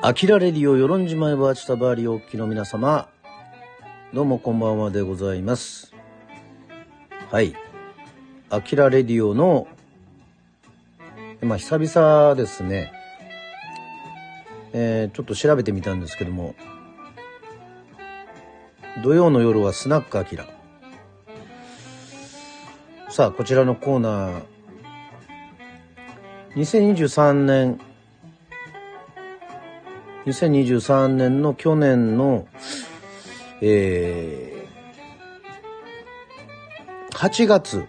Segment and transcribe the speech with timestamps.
[0.00, 3.08] アキラレディオ、よろんじまいバーチタバーリお聞きの皆様、
[4.14, 5.92] どうもこんばんはでございます。
[7.32, 7.52] はい。
[8.48, 9.66] アキラレディオの、
[11.40, 12.92] まあ、久々ですね、
[14.72, 16.54] えー、ちょっと調べてみたんですけども、
[19.02, 20.46] 土曜の夜はスナックアキラ。
[23.08, 24.42] さあ、こちらのコーナー、
[26.54, 27.80] 2023年、
[30.28, 32.46] 2023年の去年の、
[33.62, 37.86] えー、8月、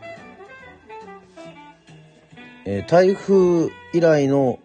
[2.66, 4.60] えー台風以来の、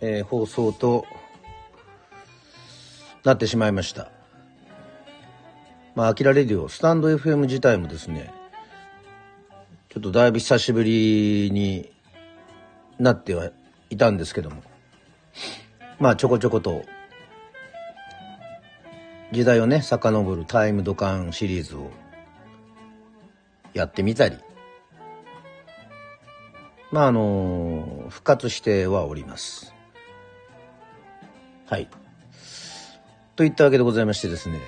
[0.00, 1.04] えー放送と
[3.24, 4.12] なってしまいました。
[5.96, 8.32] まあ、アキラレディオ、スタンド FM 自体もですね、
[9.88, 11.90] ちょっとだいぶ久しぶりに
[13.00, 13.50] なっては
[13.90, 14.62] いたんですけども、
[16.00, 16.82] まあちょこちょこと
[19.32, 21.90] 時代をね遡るタイムドカンシリーズを
[23.74, 24.36] やってみたり。
[26.90, 29.72] まああの復活してはおります。
[31.66, 31.88] はい。
[33.36, 34.58] といったわけでございましてですね。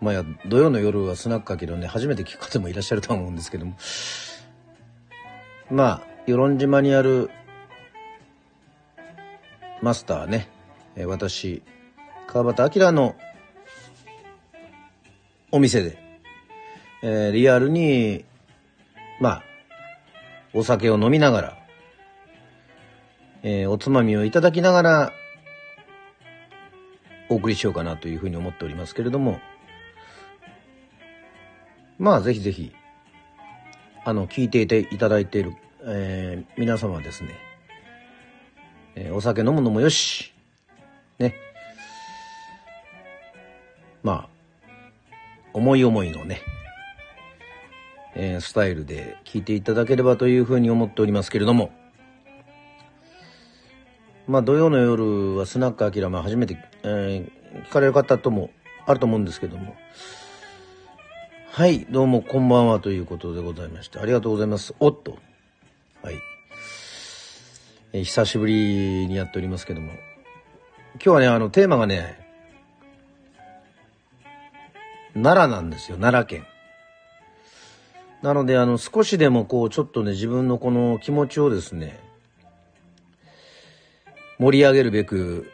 [0.00, 3.76] まあや土曜の夜はスナックかけどね初めて聞く方もいらっしゃるとは思うんですけども。
[5.70, 7.30] まあ与論島にある
[9.82, 10.48] マスターね、
[10.94, 11.62] え私、
[12.26, 13.16] 川端明の
[15.50, 15.98] お店で、
[17.02, 18.26] えーリアルに、
[19.20, 19.42] まあ、
[20.52, 21.58] お酒を飲みながら、
[23.42, 25.12] えーおつまみをいただきながら、
[27.30, 29.40] お送りしようかなというふうに思っておりますけれども、
[31.98, 32.74] まあ、ぜひぜひ、
[34.04, 35.54] あの、聞いていていただいている、
[35.86, 37.30] えー皆様ですね、
[38.94, 40.32] えーお酒飲むのもよし、
[41.18, 41.34] ね。
[44.02, 44.28] まあ、
[45.52, 46.40] 思い思いのね、
[48.14, 51.70] えースタイルで聞いていただければというふうに思っておりますけれども、
[54.26, 58.50] まあ土曜の夜はスナックアキラ、ま初めて、えー聞かれる方とも
[58.86, 59.74] あると思うんですけども、
[61.50, 64.72] はい、どうもこんばんはということでございまして、ありがとうございます。
[64.78, 65.18] おっと。
[66.02, 66.14] はい。
[67.92, 69.92] え久しぶりにやっておりますけども。
[70.94, 72.18] 今日はねあのテーマがね
[75.14, 76.46] 奈良なんですよ奈良県。
[78.22, 81.98] なのであの少しでもこうちょっとね自分のこの気持ちをですね
[84.38, 85.50] 盛り上げるべく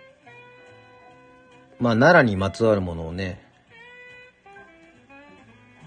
[1.78, 3.40] まあ奈良にまつわるものをね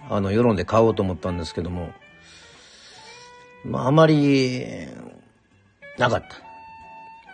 [0.09, 1.89] あの世論で買おうと思ったんですけども
[3.65, 4.87] まああまり
[5.99, 6.27] なかった。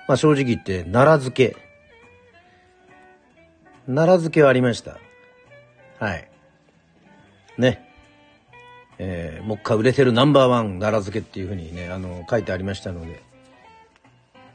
[0.07, 1.55] まあ正直言って、奈良漬け。
[3.85, 4.97] 奈良漬けはありました。
[5.99, 6.27] はい。
[7.59, 7.87] ね。
[8.97, 13.21] えー、もう一回売れてるナンバーワン奈良漬けっていうふうにね、あの、書いてありましたので。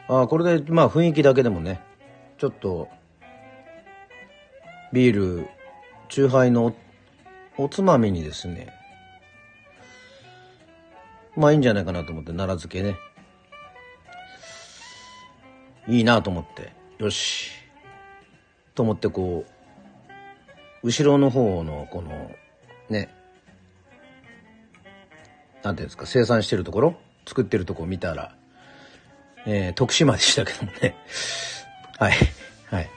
[0.08, 1.80] ああ、これで、まあ雰囲気だけでもね、
[2.38, 2.88] ちょっと、
[4.92, 5.48] ビール、
[6.08, 6.74] チューハイの
[7.56, 8.72] おおつまみにですね、
[11.36, 12.96] まあいいんじゃないかなと思って、奈良漬けね。
[15.88, 17.50] いいなと思って、よし。
[18.74, 19.44] と思ってこ
[20.82, 22.30] う、後ろの方のこの、
[22.88, 23.08] ね、
[25.62, 26.94] なんていうんですか、生産してるところ？
[27.26, 28.34] 作ってるところ見たら、
[29.46, 30.96] えー徳島でしたけどもね。
[31.98, 32.12] はい。
[32.70, 32.90] はい。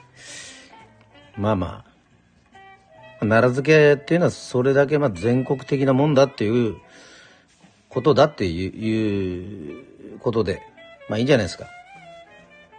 [1.35, 6.77] まあまあ、奈良漬けっていうのはそれだけまあ全国的なもんだっていう
[7.89, 9.79] ことだっていうい
[10.15, 10.61] うことで、
[11.09, 11.67] まあいいんじゃないですか。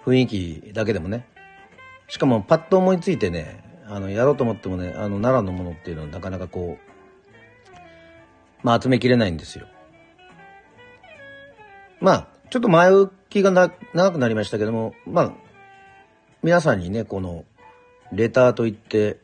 [0.04, 1.26] 雰囲気だけでもね。
[2.08, 7.76] しかもパッと思いついてね、あの、やろうと思ってもね、あの、奈良のものっていうのはなかなかこう、
[8.62, 9.66] まあ集めきれないんですよ。
[12.00, 15.32] まあ、ちょっと前置きがな長くなりましたけども、まあ、
[16.42, 17.44] 皆さんにね、この、
[18.12, 19.18] レターといって、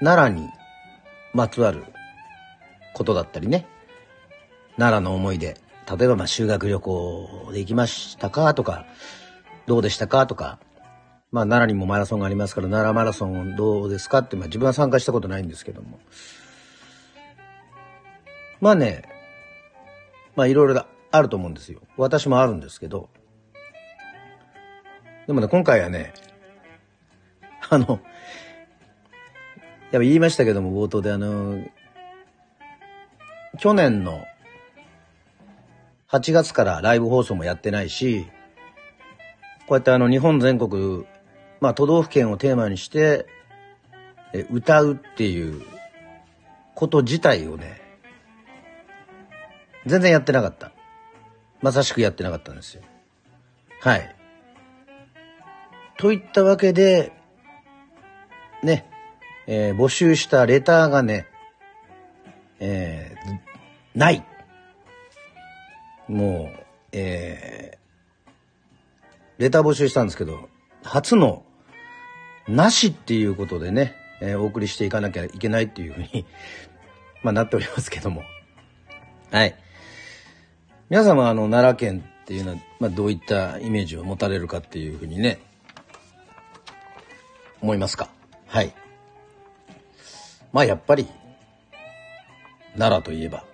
[0.00, 0.48] 奈良に
[1.32, 1.84] まつわる
[2.94, 3.66] ことだったりね、
[4.76, 8.86] 奈良の思い出、例えばまあ修学旅行で行きましたかとか、
[9.66, 10.58] どうでしたかとか、
[11.30, 15.98] まあ奈良にもマラソンがありますから、奈良マラソンどうですかって、まあ自分は参加したことないんですけども。
[18.60, 19.02] まあね、
[20.36, 21.80] まあいろいろあると思うんですよ。
[21.96, 23.08] 私もあるんですけど。
[25.26, 26.12] でもね、今回はね、
[27.70, 27.98] あの、やっ
[29.92, 31.62] ぱ言いましたけども、冒頭であの、
[33.58, 34.24] 去年の
[36.14, 38.28] 8月からライブ放送もやってないし、
[39.66, 41.06] こうやってあの日本全国、
[41.60, 43.26] まあ都道府県をテーマにして、
[44.32, 45.60] え歌うっていう
[46.76, 47.82] こと自体をね、
[49.86, 50.70] 全然やってなかった。
[51.60, 52.82] まさしくやってなかったんですよ。
[53.80, 54.14] はい。
[55.98, 57.10] といったわけで、
[58.62, 58.86] ね、
[59.48, 61.26] えー、募集したレターがね、
[62.60, 64.24] えー、ない。
[66.08, 68.30] もう、えー、
[69.38, 70.48] レター募集したんですけど、
[70.82, 71.44] 初の、
[72.46, 76.26] なしっていうことでね、えー、お送りしていかなきゃいけないっていうふうに
[77.22, 78.22] まあなっておりますけども。
[79.30, 79.56] はい。
[80.90, 85.38] 皆様、あの、奈良県っていうのは、まあどういったイメージを持たれるかっていうふうにね、
[87.62, 88.10] 思いますか？
[88.46, 88.74] はい。
[90.52, 91.08] まあやっぱり、
[92.74, 93.44] 奈良といえば、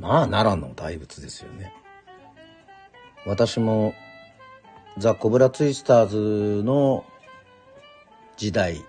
[0.00, 1.72] まあ奈良の大仏ですよね。
[3.26, 3.94] 私も
[4.96, 7.04] ザ・コブラツイスターズの
[8.36, 8.82] 時代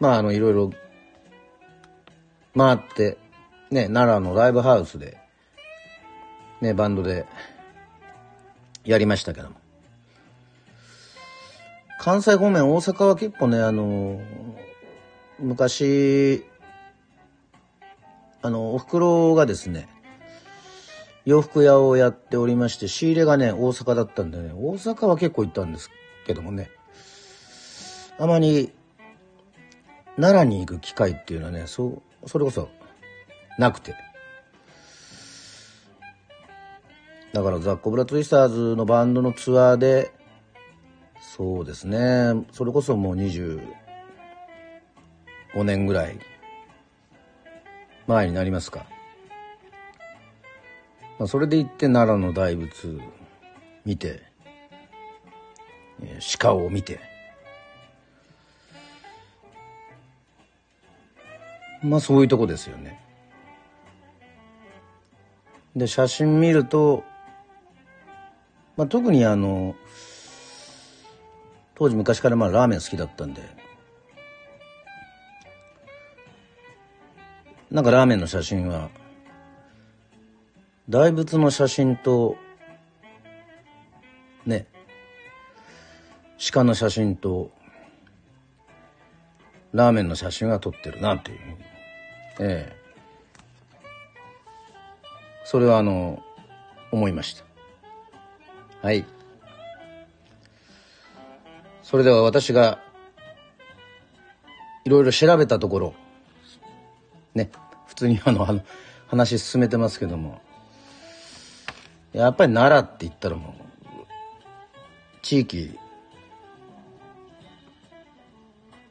[0.00, 0.72] まああのいろいろ
[2.56, 3.18] 回って
[3.70, 5.18] ね奈良のライブハウスで
[6.60, 7.26] ねバンドで
[8.84, 9.56] やりましたけども
[12.00, 14.20] 関西方面大阪は結構ねあの
[15.38, 16.44] 昔
[18.42, 19.88] あのおふくろがですね
[21.24, 25.88] 洋服屋をやっておりまして、仕入れがね、大阪だったんでね、大阪は結構行ったんです
[26.26, 26.70] けどもね、
[28.18, 28.72] あまり、
[30.16, 32.68] 奈良に行く機会っていうのはね、そう、それこそ、
[33.58, 33.94] なくて。
[37.32, 40.12] だからザ・コブラツイスターズのバンドのツアーで、
[41.20, 43.60] そうですね、それこそもう25
[45.62, 46.18] 年ぐらい
[48.06, 48.84] 前になりますか？
[51.18, 52.98] まあ、それで行って奈良の大仏
[53.84, 54.22] 見て、
[56.38, 56.98] 鹿を見て、
[61.82, 63.00] まあそういうとこですよね。
[65.76, 67.04] で、写真見ると、
[68.76, 69.76] まあ特にあの、
[71.74, 73.42] 当時昔からまあラーメン好きだったんで、
[77.72, 78.90] なんかラーメンの写真は
[80.90, 82.36] 大仏の写真と、
[84.44, 84.66] ね、
[86.52, 87.50] 鹿の写真と、
[89.72, 91.38] ラーメンの写真は撮ってるなっていう。
[92.40, 92.82] ええ
[95.44, 96.22] それはあの、
[96.90, 97.44] 思いました。
[98.86, 99.06] はい。
[101.82, 102.80] それでは私が、
[104.84, 105.94] いろいろ調べたところ、
[107.34, 107.50] ね、
[107.86, 108.62] 普通にあの、
[109.06, 110.40] 話進めてますけども、
[112.12, 113.62] やっぱり奈良って言ったらもう
[115.22, 115.78] 地域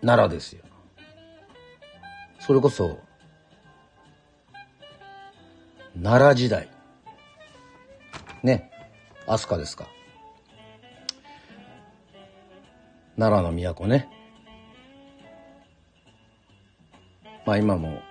[0.02, 0.64] 奈良ですよ。
[2.40, 2.98] それこそ
[6.02, 6.68] 奈良時代。
[8.42, 8.72] ね
[9.28, 9.88] 飛鳥ですか。
[13.20, 14.10] 奈良の都ね。
[17.46, 18.02] まあ今も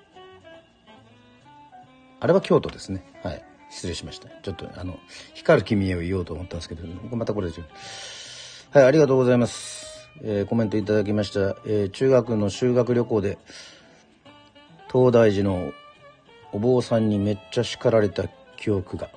[2.21, 4.29] あれは京都ですねはい失礼しました。
[4.43, 4.99] ちょっと、あの、
[5.33, 6.83] 光る君へを言おうと思ったんですけど、
[7.17, 7.67] またこれですよ。
[8.73, 10.11] はい、ありがとうございます。
[10.23, 11.57] えー、コメントいただきました。
[11.65, 13.39] えー、中学の修学旅行で、
[14.93, 15.73] 東大寺の
[16.53, 19.09] お坊さんにめっちゃ叱られた記憶が。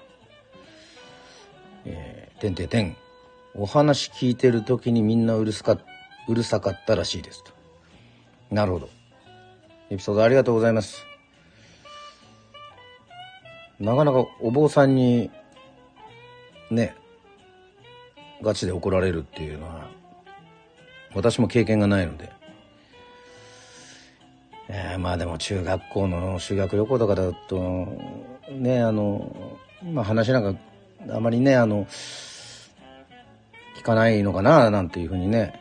[1.86, 2.96] えー、てんてんてん。
[3.56, 5.80] お話聞いてる時にみんなうるすか、
[6.28, 7.52] うるさかったらしいですと。
[8.52, 8.90] なるほど。
[9.90, 11.13] エピソードありがとうございます。
[13.84, 15.30] なかなかお坊さんに
[16.72, 16.96] ね
[18.42, 19.90] ガチで怒られるっていうのは
[21.14, 22.32] 私も経験がないので、
[24.70, 27.88] えー、まあでも中学校の修学旅行とかだと
[28.50, 30.60] ねあのまあ話なんか
[31.14, 31.86] あまりねあの
[33.78, 35.60] 聞かないのかななんていうふうにね、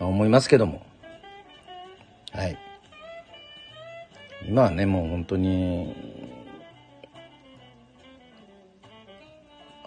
[0.00, 0.86] 思いますけども。
[4.48, 5.94] 今はねもう本当に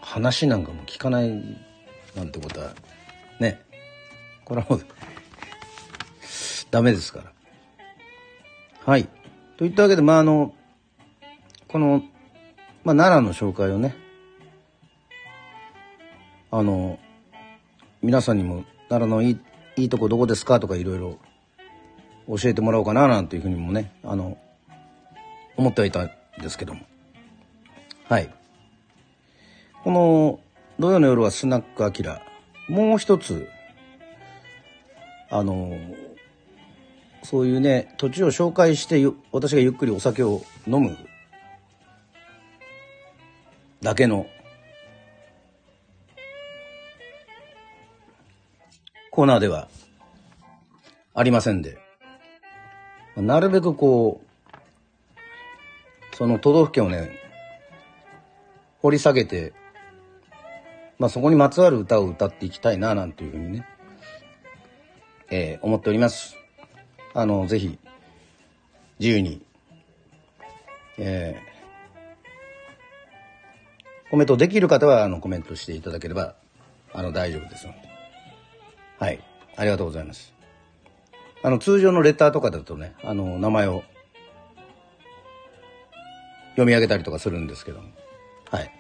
[0.02, 1.30] 話なんかも聞かない
[2.16, 2.74] なんてことは
[3.40, 3.62] ね
[4.44, 4.82] これはもう
[6.72, 7.32] ダメですから。
[8.86, 9.08] はい。
[9.58, 10.54] といったわけでまああの
[11.68, 12.04] この、
[12.84, 13.96] まあ、奈良の紹介をね
[16.52, 16.98] あの
[18.02, 19.40] 皆さんにも奈良のいい
[19.76, 21.18] いいとこどこですかとかいろいろ
[22.28, 24.38] 教えてもらおうかななんていうふうにもねあの
[25.60, 26.12] 思ってはいたん
[26.42, 26.80] ですけども。
[28.08, 28.34] はい。
[29.84, 30.40] この
[30.80, 32.22] 土曜の夜はスナックアキラ。
[32.70, 33.50] もう一つ、
[35.30, 35.78] あの、
[37.24, 40.96] そういうね、土地を紹介して私がゆっくりお酒を飲む
[43.82, 44.28] だけの
[49.12, 49.68] コーナーでは
[51.14, 51.78] ありませんで、
[53.18, 54.29] なるべくこう、
[56.20, 57.18] その都道府県をね、
[58.82, 59.54] 掘り下げて、
[60.98, 63.66] まあそこにまつわる歌を歌っていきたいな、なんていうふうにね、
[65.32, 66.36] えー、思っております。
[67.14, 67.80] あの、ぜひ、
[69.00, 69.42] 自由に、
[70.98, 76.36] えー、コメントできる方は、あの、コメントしていただければ、
[76.92, 77.80] あの、大丈夫ですので。
[79.00, 79.24] はい。
[79.56, 80.34] ありがとうございます。
[81.44, 83.84] あの、通常のレターとかだとね、あの、名前を
[86.52, 87.90] 読み上げたりとかするんですけども。
[88.52, 88.72] はい。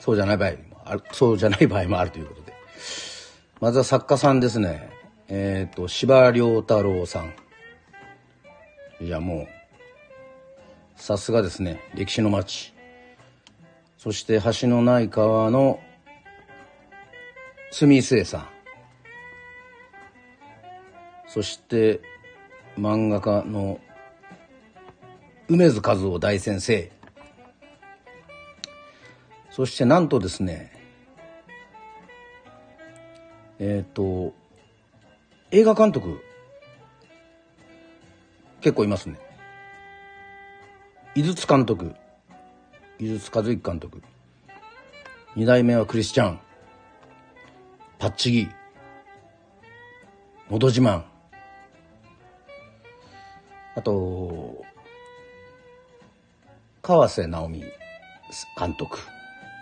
[0.00, 2.54] そうじゃない場合もある、そうじゃない場合もあるということで。
[3.60, 4.90] まずは作家さんですね。
[5.28, 7.34] えっ、ー、と、司良太郎さん。
[9.04, 11.80] いや、もう、さすがですね。
[11.94, 12.72] 歴史の街。
[13.98, 15.80] そして橋のない川の
[17.72, 18.48] 住末さん。
[21.26, 22.00] そして
[22.78, 23.80] 漫画家の
[25.48, 26.90] 梅津和夫大先生。
[29.50, 30.72] そしてなんとですね、
[33.58, 34.32] えっ、ー、と、
[35.50, 36.22] 映画監督、
[38.60, 39.18] 結構いますね。
[41.14, 41.94] 井筒監督。
[43.00, 44.02] 井筒和之監督
[45.36, 46.40] 二代目はクリスチャン
[47.98, 48.48] パッチギ
[50.50, 51.04] のど自慢
[53.78, 54.64] あと
[56.82, 57.64] 川瀬直美
[58.58, 58.98] 監督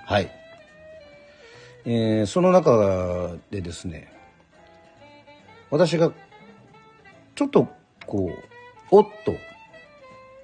[0.07, 0.31] はい
[1.85, 4.11] えー、その中でですね
[5.71, 6.13] 私が
[7.35, 7.69] ちょっと
[8.07, 8.45] こう
[8.91, 9.35] おっと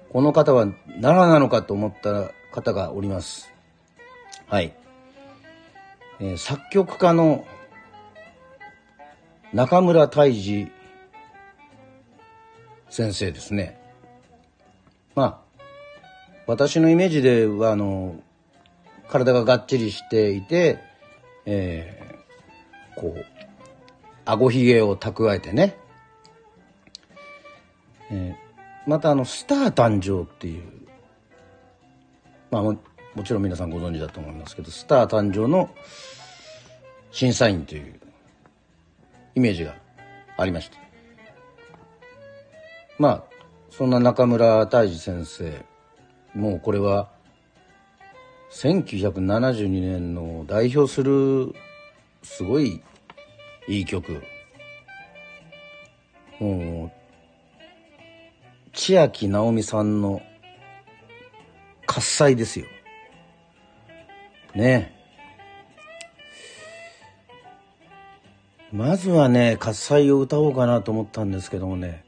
[0.09, 0.67] この方は
[1.01, 3.51] 奈良なのかと思った方がおります。
[4.45, 4.75] はい。
[6.19, 7.47] えー、作曲家の
[9.51, 10.71] 中村泰治
[12.93, 13.79] 先生ですね。
[15.15, 15.63] まあ、
[16.47, 18.19] 私のイメージでは、あの、
[19.09, 20.79] 体ががっちりしていて、
[21.45, 23.25] えー、こう、
[24.25, 25.77] 顎ひげを蓄えてね、
[28.11, 30.83] えー、またあの、スター誕生っていう
[32.53, 32.77] まあも
[33.15, 35.71] もちろん皆さんご存知だと思いますけどスター誕生の
[37.11, 37.99] 審査員という
[39.33, 39.75] イメージが
[40.37, 40.82] ありました
[42.99, 43.23] まあ
[43.69, 45.65] そんな中村泰治先生
[46.33, 47.09] もうこれは
[48.51, 51.53] 1972年の代表する
[52.21, 52.81] すごい
[53.67, 54.21] いい曲
[56.39, 57.03] もう
[58.73, 60.21] 千秋直美さんの
[61.85, 62.65] 喝采ですよ。
[64.55, 64.93] ね
[68.71, 72.03] まずはね、喝采を歌おうかなと思ったんですけどもね。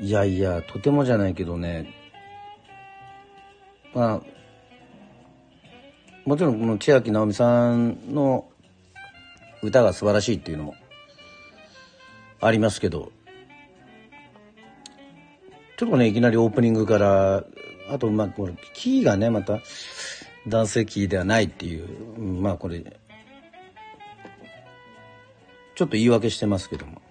[0.00, 1.92] いやいや、とてもじゃないけどね。
[3.94, 4.22] まあ、
[6.24, 8.48] もちろんこの千秋直美さんの
[9.62, 10.74] 歌が素晴らしいっていうのも
[12.40, 13.12] ありますけど、
[15.76, 17.44] ちょっとね、いきなりオープニングから
[17.90, 19.60] あと、まあ、これ、キーがね、また、
[20.46, 22.80] 男性キーではないっていう、まあ、これ、
[25.74, 27.02] ちょっと言い訳してますけども。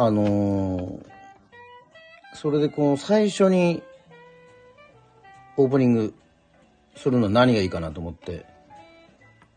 [0.00, 1.00] あのー、
[2.32, 3.82] それでこの最初に、
[5.56, 6.14] オープニング
[6.94, 8.46] するのは何がいいかなと思って、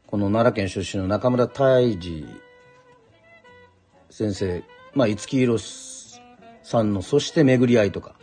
[0.08, 2.26] この奈良県出身の中村泰治
[4.10, 4.64] 先生、
[4.96, 8.16] まあ、五木ひろさんの、そして巡り合いとか、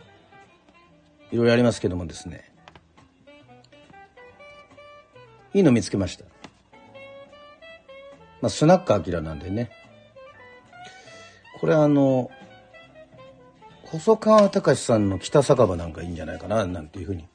[1.31, 2.51] いろいろありますけどもですね。
[5.53, 6.25] いいの見つけました。
[8.41, 9.78] まあスナックアキラなんでね。
[11.59, 12.31] これあの
[13.83, 17.27] 細川隆さんの北酒場なんかいいんじゃないかななんていうふうに、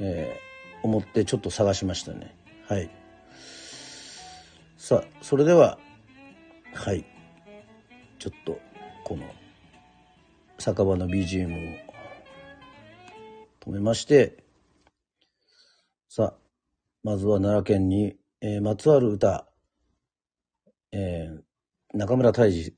[0.00, 2.34] えー、思ってちょっと探しましたね。
[2.66, 2.90] はい。
[4.76, 5.78] さあそれでは
[6.74, 7.04] はい。
[8.18, 8.58] ちょっと
[9.04, 9.24] この
[10.58, 11.78] 酒場の BGM を
[13.60, 14.44] 止めまして、
[16.08, 16.34] さあ、
[17.02, 19.46] まずは奈良県に、えー、まつわる歌、
[20.92, 22.77] えー、中村泰治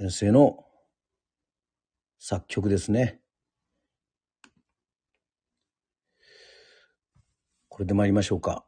[0.00, 0.64] 先生の
[2.18, 3.20] 作曲ですね。
[7.68, 8.64] これで参りましょうか。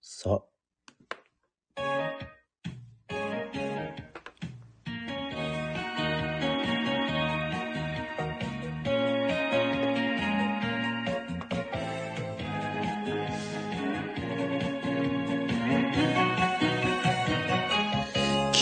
[0.00, 0.51] さあ。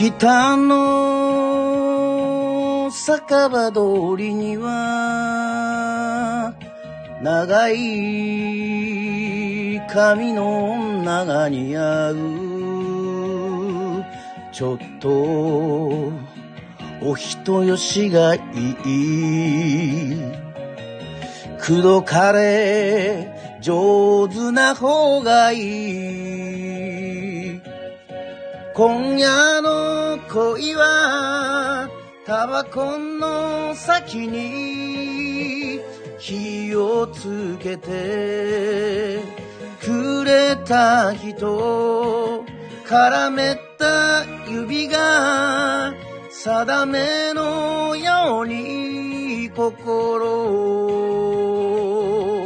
[0.00, 1.90] 北の
[2.90, 6.54] 酒場通りには
[7.22, 7.76] 長い
[9.92, 12.16] 髪の女が似合う
[14.52, 15.10] ちょっと
[17.02, 18.40] お人よしがいい。
[21.60, 26.49] 口説かれ上手な方がいい。
[28.74, 31.90] 今夜の恋は
[32.24, 35.80] タバコの先に
[36.18, 39.20] 火をつけて
[39.82, 42.44] くれた人
[42.86, 45.92] 絡めた指が
[46.30, 50.44] 定めのように心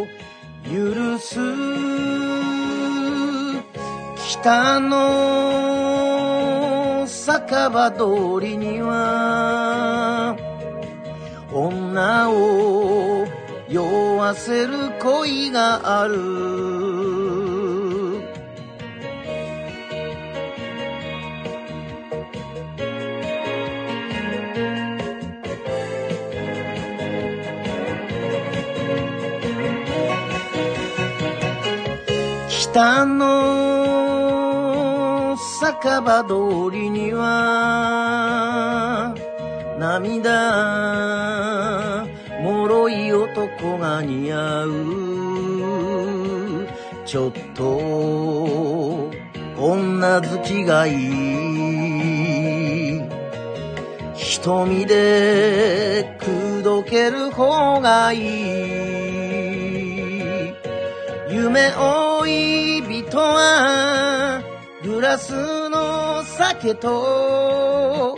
[0.00, 0.06] を
[0.64, 1.38] 許す
[4.44, 6.36] 北の
[7.06, 8.04] 酒場通
[8.42, 10.36] りには
[11.50, 13.26] 女を
[13.70, 13.82] 酔
[14.18, 16.18] わせる恋がある。
[32.50, 33.83] 北の
[35.64, 36.34] 酒場通
[36.70, 39.14] りには
[39.78, 42.04] 涙
[42.42, 46.68] もろい男が似合う。
[47.06, 49.08] ちょっと
[49.58, 50.92] 女好きがい
[52.98, 53.00] い。
[54.16, 58.20] 瞳で口説ける方がいい。
[61.30, 64.42] 夢追い人は
[64.94, 65.32] グラス
[65.70, 68.16] の酒と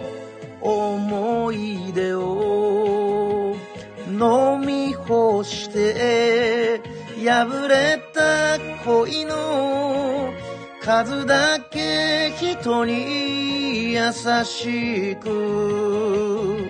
[0.60, 3.56] 思い出を
[4.10, 6.82] 飲み干して
[7.24, 10.34] 破れた恋の
[10.82, 14.12] 数だけ人に優
[14.44, 16.68] しく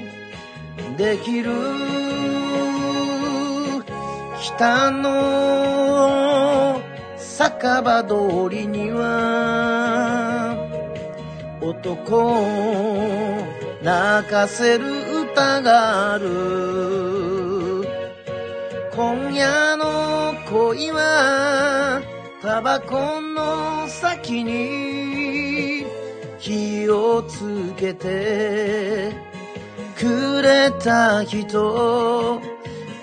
[0.97, 1.51] できる
[4.41, 6.76] 北の
[7.39, 10.57] 酒場通りには
[11.61, 13.43] 男を
[13.83, 14.87] 泣かせる
[15.31, 17.85] 歌がある。
[18.91, 22.01] 今夜の恋は
[22.41, 25.85] タバコの先に
[26.39, 29.13] 火をつけて
[29.99, 32.41] くれた人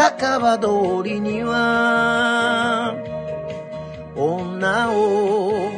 [0.00, 0.68] 酒場通
[1.02, 2.94] りには
[4.16, 5.70] 女を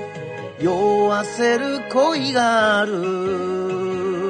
[0.61, 4.22] 酔わせる恋がある。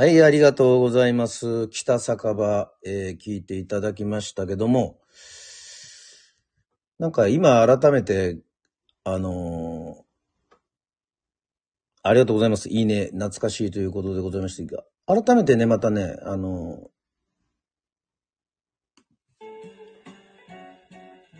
[0.00, 1.68] はい、ありがとうございます。
[1.68, 4.98] 北酒場、えー聞いていただきましたけども、
[6.98, 8.38] なんか今改めて、
[9.04, 10.54] あのー
[12.02, 12.70] ありがとうございます。
[12.70, 14.84] いいね、懐かしいということでございましたが、
[15.22, 16.78] 改めてね、またね、あの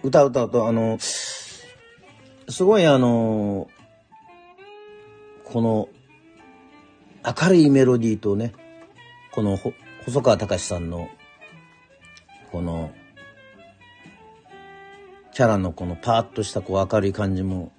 [0.03, 3.71] ー歌う歌うと、あのすごいあの
[5.47, 5.89] この、
[7.25, 8.53] 明るいメロディーとね、
[9.33, 9.59] この
[10.05, 11.09] 細川隆さんの、
[12.51, 12.93] この、
[15.33, 17.73] キャラのこのパーッとしたこう明るい感じも、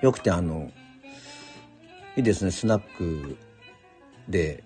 [0.00, 0.70] よくてあの、
[2.16, 3.36] いいですね、スナック
[4.28, 4.62] で、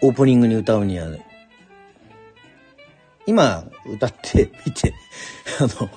[0.00, 1.08] オープニングに歌うには、
[3.26, 4.94] 今歌ってみて、
[5.60, 5.90] あの、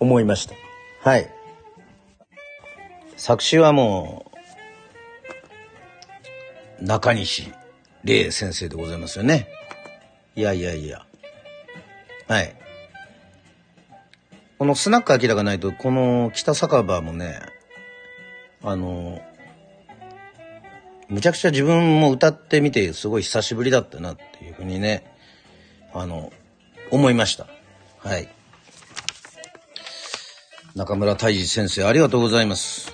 [0.00, 0.54] 思いました。
[1.02, 1.33] はい。
[3.24, 4.30] 作詞はも
[6.78, 7.54] う、中西
[8.04, 9.48] 礼先生でございますよね。
[10.36, 11.06] いやいやいや。
[12.28, 12.54] はい。
[14.58, 17.40] このスナック明らがないと、この北酒場もね、
[18.62, 19.22] あの、
[21.08, 25.16] むちゃくちゃ自分も歌ってみてすごい久しぶりだったなっていうふうにね、
[25.94, 26.30] あの、
[26.90, 27.46] 思いました。
[28.00, 28.28] はい。
[30.74, 32.93] 中村泰治先生ありがとうございます。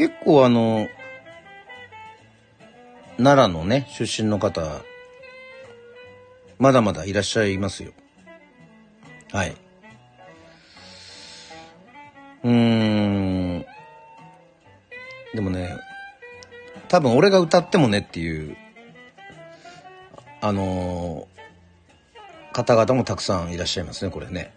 [0.00, 0.88] 結構あの、
[3.18, 4.80] 奈良のね、出身の方、
[6.58, 7.92] まだまだいらっしゃいますよ。
[9.30, 9.54] はい。
[12.44, 12.50] うー
[13.58, 13.66] ん。
[15.34, 15.76] でもね、
[16.88, 18.56] 多分俺が歌ってもねっていう、
[20.40, 21.40] あのー
[22.52, 24.52] 方々もたくさんいらっしゃいますね、これね。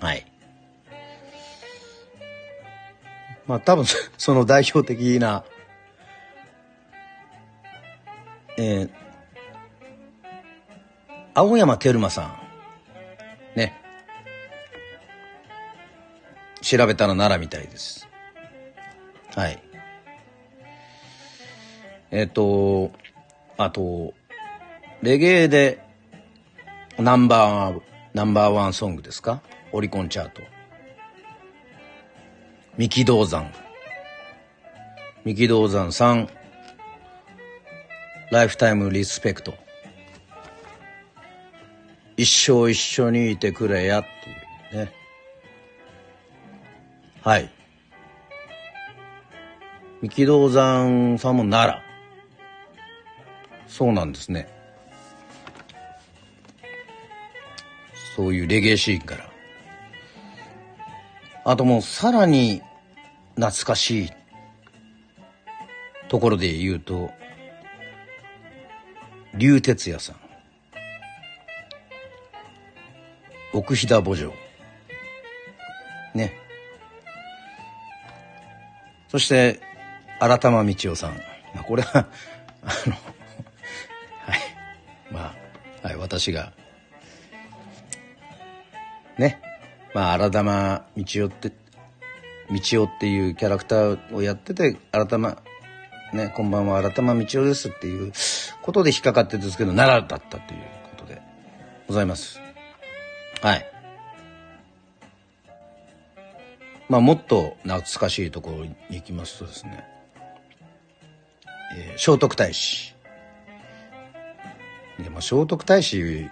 [0.00, 0.26] はい。
[3.46, 3.84] まあ多分、
[4.18, 5.44] その代表的な、
[8.58, 8.90] えー、
[11.34, 13.58] 青山テルマさん。
[13.58, 13.74] ね。
[16.62, 18.08] 調べたら奈良みたいです。
[19.34, 19.62] はい。
[22.10, 22.90] えっ、と、
[23.58, 24.14] あと、
[25.02, 25.78] レゲエで
[26.98, 27.80] ナンバー、
[28.14, 29.42] ナンバーワンソングですか？
[29.72, 30.40] オリコンチャート。
[32.78, 33.50] 三木道山。
[35.24, 36.28] 三木道山さん、
[38.30, 39.54] ライフタイムリスペクト。
[42.18, 44.04] 一生一緒にいてくれやっ
[44.70, 44.92] ていうね。
[47.22, 47.50] はい。
[50.02, 51.82] 三木道山さんも奈良。
[53.66, 54.48] そうなんですね。
[58.14, 59.24] そういうレゲエシーンから。
[61.48, 62.60] あともうさらに
[63.36, 64.12] 懐かしい
[66.08, 67.10] ところで言うと、
[69.34, 70.16] 竜哲也さん。
[73.52, 74.32] 奥飛騨墓場。
[76.14, 76.32] ね。
[79.08, 79.60] そして、
[80.18, 81.16] 新玉道夫さん。
[81.54, 82.08] まあ、これは、
[82.64, 82.96] あの、
[84.24, 84.40] はい。
[85.10, 85.34] ま
[85.82, 86.52] あ、はい、私が、
[89.18, 89.40] ね。
[89.94, 91.65] まあ、荒玉道夫って、
[92.50, 95.42] 道夫っていうキャラクターをやってて、荒玉、
[96.12, 98.12] ね、こんばんは、荒玉道夫ですっていう
[98.62, 101.20] ことで引っかかってるんですけど、奈良だったということで
[101.88, 102.40] ございます。
[103.42, 103.72] はい。
[106.88, 109.84] まあ、もっと懐かしいところに行きますとですね、
[111.76, 112.94] えー聖徳太子。
[115.02, 116.30] で、まあ、聖徳太子、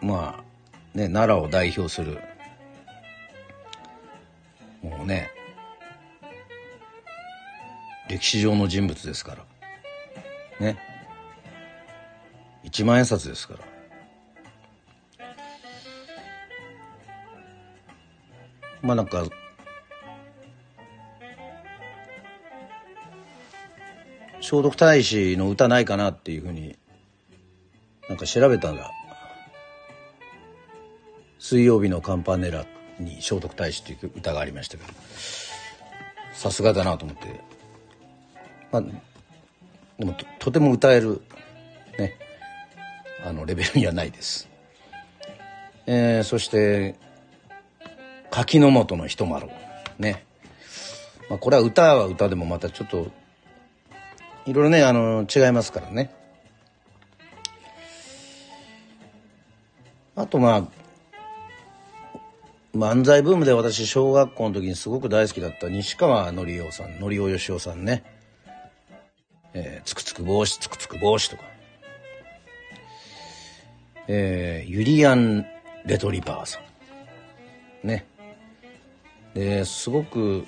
[0.00, 2.20] まあ、ね、奈良を代表する、
[4.82, 5.30] もうね、
[8.08, 9.44] 歴史上の人物ですから。
[10.60, 10.78] ね。
[12.62, 13.60] 一万円札ですから。
[18.82, 19.24] まあなんか、
[24.40, 26.78] 聖徳太子の歌ないかなっていうふうに、
[28.08, 28.90] なんか調べたら、
[31.38, 32.66] 水曜日のカンパネラっ
[32.98, 34.92] に聖徳太子っていう歌がありましたけど、
[36.32, 37.40] さすがだなと思って、
[38.70, 41.22] まあ、でもととても歌える、
[41.98, 42.16] ね、
[43.24, 44.48] あのレベルにはないです。
[45.86, 46.96] えー、そして、
[48.30, 49.48] 柿の本の一丸。
[49.98, 50.26] ね。
[51.30, 53.10] まあ、これは歌は歌でもまたちょっと、
[54.46, 56.10] いろいろね、あの、違いますからね。
[60.16, 60.62] あとまあ、
[62.76, 68.04] 漫才ブームで私、小学校の時にすごく大好きだった西川のりおさん、のりおよしおさんね。
[69.54, 71.42] えーつくつく帽子、つくつく帽子とか。
[74.08, 75.46] えーユリアン・
[75.86, 76.60] レトリバーさ
[77.82, 77.86] ん。
[77.88, 78.06] ね。
[79.34, 80.46] で、すごく、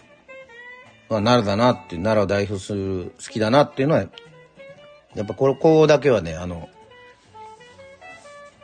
[1.08, 4.06] まあ、奈良だなって、奈良を代表する、好きだなっていうのは、
[5.14, 6.68] やっぱここだけはね、あの、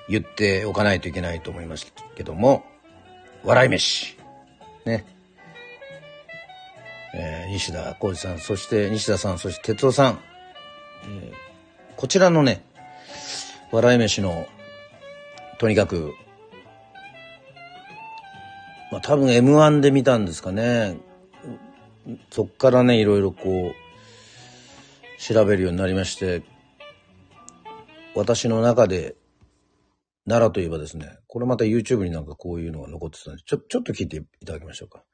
[0.08, 2.64] 言っておかないといけないと思いますけども、
[3.44, 4.16] 笑い飯。
[4.86, 5.04] ね。
[7.14, 10.20] えー西田浩二さん、そして西田さん、そして哲夫さん。
[11.04, 11.44] えー
[11.96, 12.64] こちらのね、
[13.70, 14.48] 笑い飯の、
[15.58, 16.12] とにかく、
[18.90, 20.96] まあ多分 M1 で見たんですかね。
[22.30, 26.42] そっからね、いろいろこう、調べるようになりまして、
[28.16, 29.14] 私の中で
[30.26, 35.04] 奈良といえばですね、これまた YouTube になんかこういうのが残ってたんで、ちょ、ちょっと聞いていただきましょうか。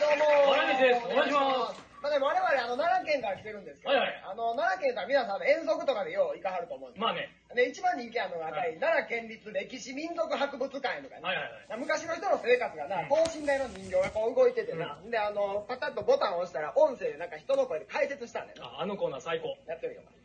[0.00, 1.00] どうも原西です。
[1.04, 1.80] お願いします。
[2.02, 2.40] まあね、我
[2.70, 7.34] の、奈良県から来てるんですけど、はいはいあの、奈良県とは皆さん、遠足とかでよう行かはると思うんですまあね。
[7.54, 11.80] で、一番人気あるのが、奈良県立歴史民族博物館とかね、はいはいはい。
[11.80, 18.68] 昔の人の生活がな、等身大の人形がこう動いててな、で、あの、パタッとボタンを押したら、音声でなんか人の声で解説したんだよな。
[18.78, 19.56] ああのコーナー最高。
[19.66, 20.19] やってみようか。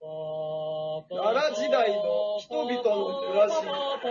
[0.00, 3.54] 奈良時代の人々の暮らし。
[3.56, 4.08] こ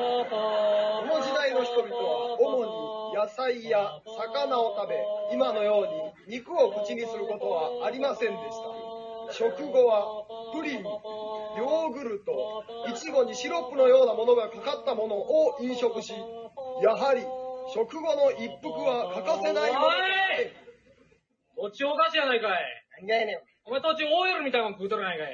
[1.05, 8.57] の時代の人々は主に野菜や魚を食べ今のように肉を口にすることはありませんでし
[9.29, 9.33] た。
[9.33, 16.13] 食後はプリンヨーグルトイチゴにシロップのようなものがかかったものを飲食し
[16.83, 17.21] やはり
[17.73, 21.71] 食後の一服は欠かせないものおい！
[21.71, 22.51] 土地おかしやないかい。
[23.01, 25.27] 何がやねんお前土地 OL みたいなもん食うとるやないかい。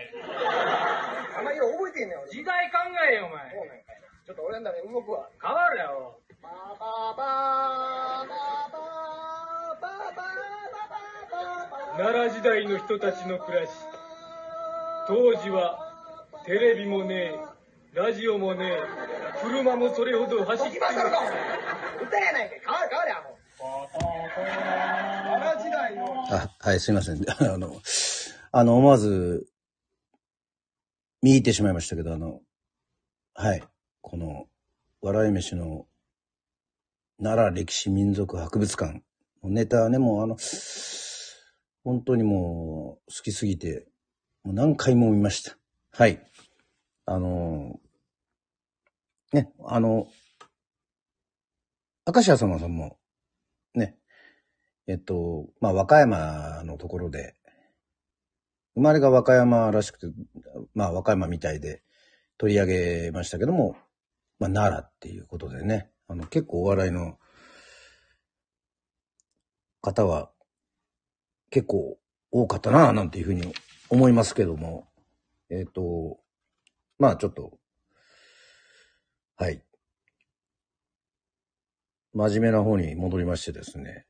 [1.36, 2.80] あんまりよう覚えてんねん俺時代考
[3.12, 3.52] えよ、お前。
[3.52, 6.16] そうなんかいちょっと俺の中で動くわ変わるやろ。
[6.42, 13.72] バーバーバーバーバーバーバーバーバーバーバー奈良時代の人たちの暮らし。
[15.08, 15.92] 当時は、
[16.46, 17.40] テレビもねえ、
[17.94, 18.80] ラジオもねえ、
[19.44, 21.18] 車もそれほど走って行きましたのか
[22.02, 23.42] 歌やないかい変わる変わるやもう
[25.26, 27.22] 奈良時代のあ、はい、すいません。
[27.28, 27.82] あの、
[28.54, 29.48] あの、思わず、
[31.22, 32.42] 見入ってしまいましたけど、あの、
[33.34, 33.64] はい、
[34.02, 34.48] この、
[35.02, 35.88] 笑い飯の、
[37.18, 39.04] 奈良歴史民族博物館
[39.42, 40.36] のネタはね、もうあの、
[41.86, 43.88] 本当にもう、好きすぎて、
[44.44, 45.56] もう何回も見ました。
[45.94, 46.22] はい。
[47.06, 47.80] あの、
[49.32, 50.08] ね、あの、
[52.06, 52.98] 明石家さんまさんも、
[53.76, 53.96] ね、
[54.88, 57.38] えっと、まあ、和歌山のところで、
[58.76, 60.08] 生まれが和歌山らしくて、
[60.74, 61.84] まあ、和歌山みたいで
[62.38, 62.66] 取り上
[63.08, 63.76] げましたけども、
[64.40, 67.18] まあ、奈良っていうことでね、あの、結構お笑いの
[69.82, 70.32] 方は
[71.50, 71.98] 結構
[72.32, 73.54] 多かったな、なんていうふうに
[73.90, 74.88] 思いますけども、
[75.50, 76.18] えっと、
[76.98, 77.60] まあ、ちょっと、
[79.36, 79.62] はい。
[82.14, 84.06] 真面目な方に戻りましてですね。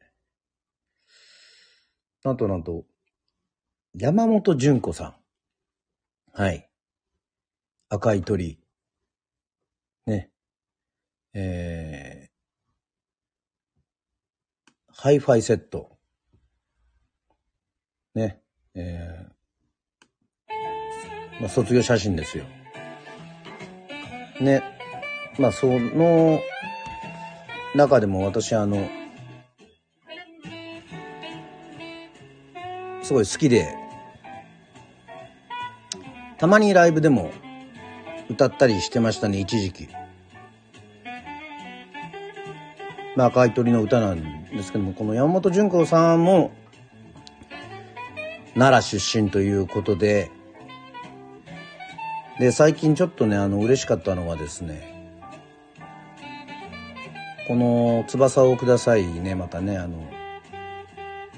[2.24, 2.86] なんとなんと、
[3.94, 6.42] 山本潤子さん。
[6.42, 6.70] はい。
[7.90, 8.58] 赤い鳥。
[10.06, 10.30] ね。
[11.34, 15.98] えー、ハイファイセット。
[18.16, 18.42] ね。
[18.76, 22.46] えー、まあ、卒業写真ですよ。
[24.40, 24.64] ね。
[25.38, 26.40] まあ、その
[27.76, 28.88] 中でも私あの、
[33.04, 33.81] すごい好きで、
[36.42, 37.30] たまにライブでも
[38.28, 39.90] 歌ったりしてましたね、一時期。
[43.16, 46.50] まあ、赤い鳥の歌なんですけども、この山本純子さんも、
[48.56, 50.32] 奈良出身ということで、
[52.40, 55.12] で、最近ちょっとね、あの、嬉しかったのはですね、
[57.48, 60.10] この翼をくださいね、またね、あの、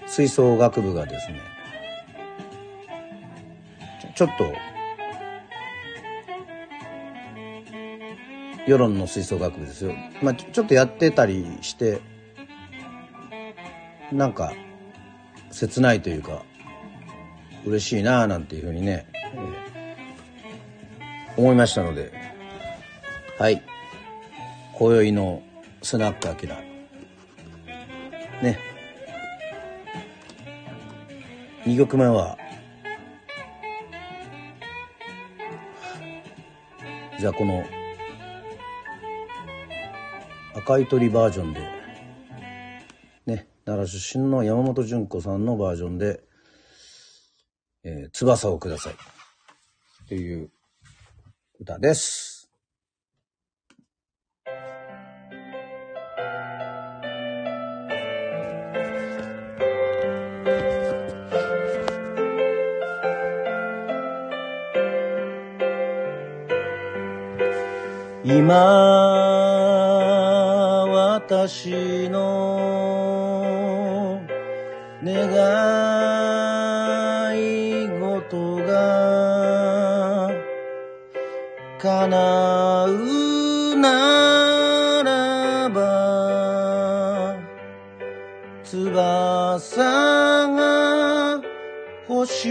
[0.06, 1.42] 吹奏楽部がですね、
[4.16, 4.73] ちょちょっと、
[8.68, 9.94] 世論の吹奏楽部ですよ。
[10.22, 12.02] まあちょっとやってたりして、
[14.12, 14.54] なんか、
[15.52, 16.44] 切ないというか、
[17.66, 19.74] 嬉しいなぁなんていうふうにね、えー
[21.36, 22.12] 思いましたので、
[23.40, 23.64] はい。
[24.74, 25.42] 今宵の
[25.82, 26.62] スナックアキラ。
[28.44, 28.60] ね。
[31.66, 32.38] 2曲目は、
[37.20, 37.64] じゃあこの、
[40.56, 41.60] 赤い鳥バージョンで、
[43.26, 46.22] ね、奈良出身の山本純子さんのバージョンで、
[47.84, 48.94] えー翼をください。
[48.94, 50.52] っていう
[51.60, 52.50] 歌です。
[68.26, 69.13] 今
[71.34, 72.62] 私の
[75.04, 75.18] 願
[77.36, 80.32] い事が
[81.80, 87.36] 叶うならば
[88.64, 91.42] 翼が
[92.08, 92.44] 欲し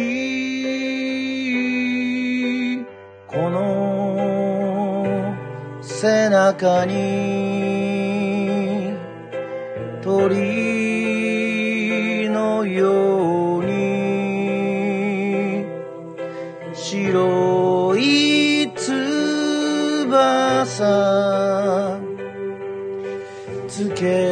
[2.78, 2.84] い。
[3.28, 5.36] この
[5.82, 8.01] 背中に
[10.20, 10.36] 鳥
[12.28, 15.64] のように
[16.74, 18.90] 白い翼
[23.68, 24.31] つけ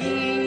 [0.00, 0.37] た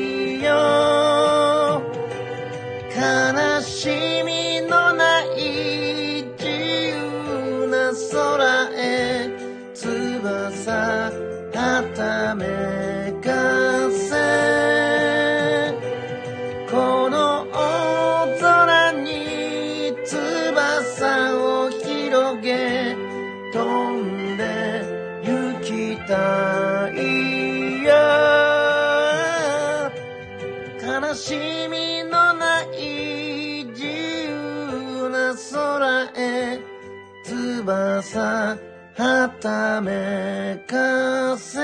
[38.02, 38.58] 翼
[38.98, 41.60] はためかせ。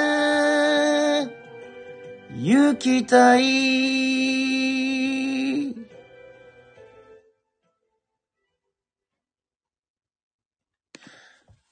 [2.35, 3.47] 行きたい。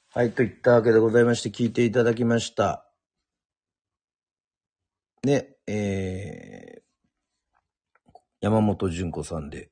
[0.10, 2.92] はい、といったわけでございまして、聞いていただきました。
[5.24, 6.82] ね、えー、
[8.42, 9.70] 山本純子さんで、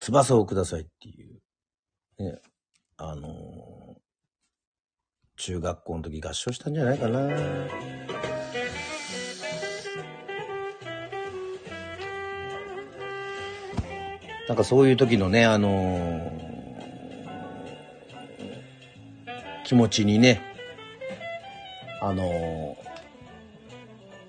[0.00, 1.42] 翼をくださいっていう、
[2.18, 2.40] ね、
[2.96, 3.82] あのー
[5.36, 7.20] 中学校の時合唱したんじゃないかな。
[14.46, 16.42] なんかそういう時のね、あのー
[19.64, 20.42] 気持ちにね、
[22.00, 22.76] あのー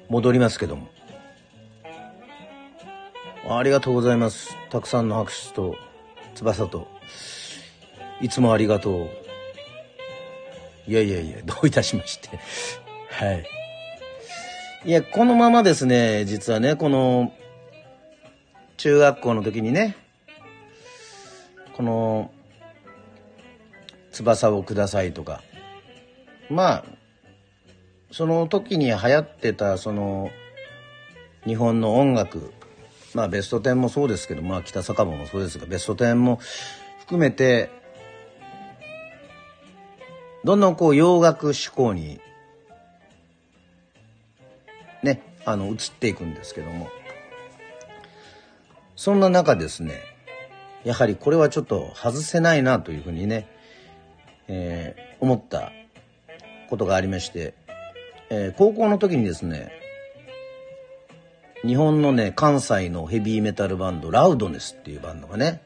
[0.09, 0.87] 戻りますけども。
[3.49, 4.55] ありがとうございます。
[4.69, 5.75] たくさんの拍手と、
[6.35, 6.87] 翼と、
[8.23, 9.09] いつもありがとう。
[10.87, 12.29] いやいやいや、どういたしまして。
[13.09, 13.45] はい。
[14.85, 17.33] いや、このままですね、実はね、この、
[18.77, 19.97] 中学校の時にね、
[21.75, 22.31] この、
[24.13, 25.43] 翼をくださいとか。
[26.49, 26.85] まあ、
[28.11, 30.31] その時に流行ってた、その、
[31.45, 32.53] 日本の音楽、
[33.13, 36.39] まあベスト10もそうですけど、まあ北酒場もそうですが、ベスト10も
[36.99, 37.82] 含めて、
[40.43, 42.19] どんどんこう洋楽志向に、
[45.01, 46.89] ね、あの、移っていくんですけども、
[48.95, 50.01] そんな中ですね、
[50.83, 53.47] やはりこれはちょっと外せないなというふうにね、
[54.47, 55.71] えー思った
[56.69, 57.53] ことがありまして、
[58.29, 59.71] えー高校の時にですね、
[61.65, 65.61] 日本のね、関西のヘビーメタルバンド、ラウドネスっていうバンドがね、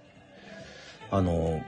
[1.10, 1.64] あの、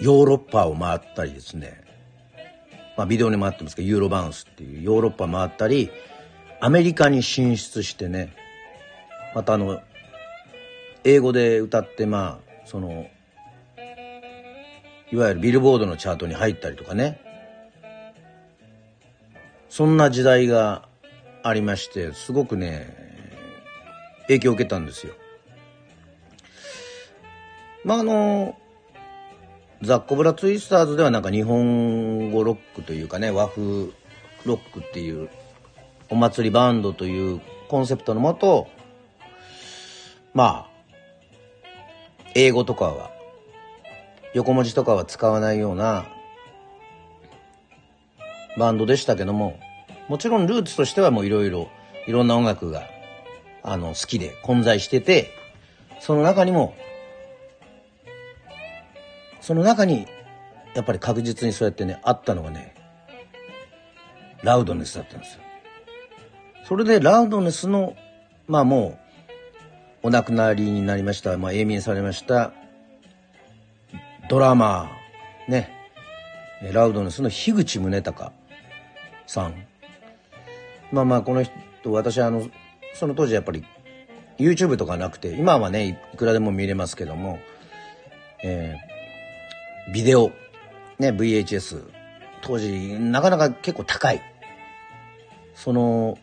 [0.00, 1.82] ヨーロッパを回ったりですね、
[2.96, 5.90] まあビデオにもあってますけど、ユーロバウンスっていうヨーロッパ回ったり、
[6.60, 8.34] アメリカに進出してね、
[9.34, 9.80] またあの、
[11.04, 13.06] 英語で歌って、まあ、その、
[15.10, 17.20] いわゆるビルボードのチャートに入ったりとかね、
[19.68, 20.88] そんな時代が
[21.42, 22.94] ありまして、すごくね、
[24.22, 25.14] 影響を受けたんですよ。
[27.84, 28.58] まあ、あの、
[29.82, 33.90] ザッコブラツイスターズではなんか日本語ロックというかね、和風
[34.44, 35.28] ロックっていう
[36.10, 38.66] お祭りバンドというコンセプトのもと、
[40.34, 40.70] まあ、
[42.34, 43.10] 英語とかは、
[44.34, 46.06] 横文字とかは使わないような
[48.58, 49.58] バンドでしたけども、
[50.08, 51.68] もちろんルーツとしてはもういろいろ、
[52.06, 52.82] いろんな音楽が、
[53.62, 55.30] あの、好きで混在してて、
[56.00, 56.74] その中にも、
[59.48, 60.06] その中に、
[60.74, 62.74] やっぱり確実にそうやってね、あったのがね、
[64.42, 65.40] ラウドネスだったんですよ。
[66.64, 67.96] それでラウドネスの、
[68.46, 68.98] まあも
[70.02, 72.52] う、お亡くなりになりました、まあ永眠されました、
[74.28, 75.70] ドラマー、ね、
[76.70, 78.30] ラウドネスの樋口宗隆
[79.26, 79.54] さん。
[80.92, 82.46] まあまあこの人、私あの、
[82.92, 83.64] その当時やっぱり
[84.36, 87.38] YouTube とかなくて、今はね、いくらでも見れますけども、
[88.44, 88.87] えー、
[89.92, 90.32] ビデオ、
[90.98, 91.82] ね、VHS、
[92.42, 94.22] 当時なかなか結構高い。
[95.54, 96.18] その、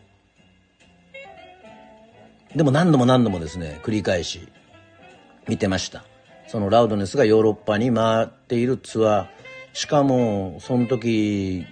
[2.54, 4.48] でも何度も何度もですね、繰り返し
[5.48, 6.04] 見てました。
[6.46, 9.26] そのラウドネスがヨーロッパに回っているツアー。
[9.72, 11.66] しかも、その時、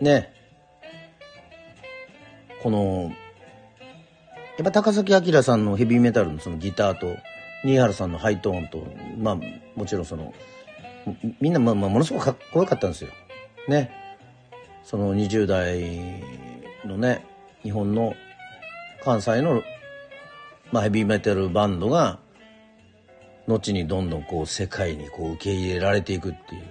[0.00, 0.34] ね、
[2.62, 3.12] この、
[4.58, 7.16] やっぱ高崎明さんのヘビーメタルのそのギターと、
[7.64, 8.86] 新原さんのハイトーンと、
[9.18, 9.38] まあ、
[9.76, 10.34] もちろんその、
[11.40, 13.10] みんな、まあ、まあ、ものすごくかっこよかったんですよ。
[13.68, 13.90] ね。
[14.84, 15.80] その20代
[16.84, 17.24] のね、
[17.62, 18.14] 日本の
[19.04, 19.62] 関西の、
[20.72, 22.18] まあ、ヘビーメタルバンドが、
[23.46, 26.62] 後にどんどんこう世界にこう受け入れられていくっていう。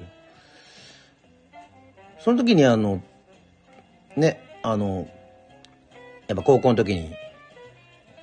[2.19, 3.01] その時にあの、
[4.15, 5.07] ね、あの、
[6.27, 7.13] やっぱ高校の時に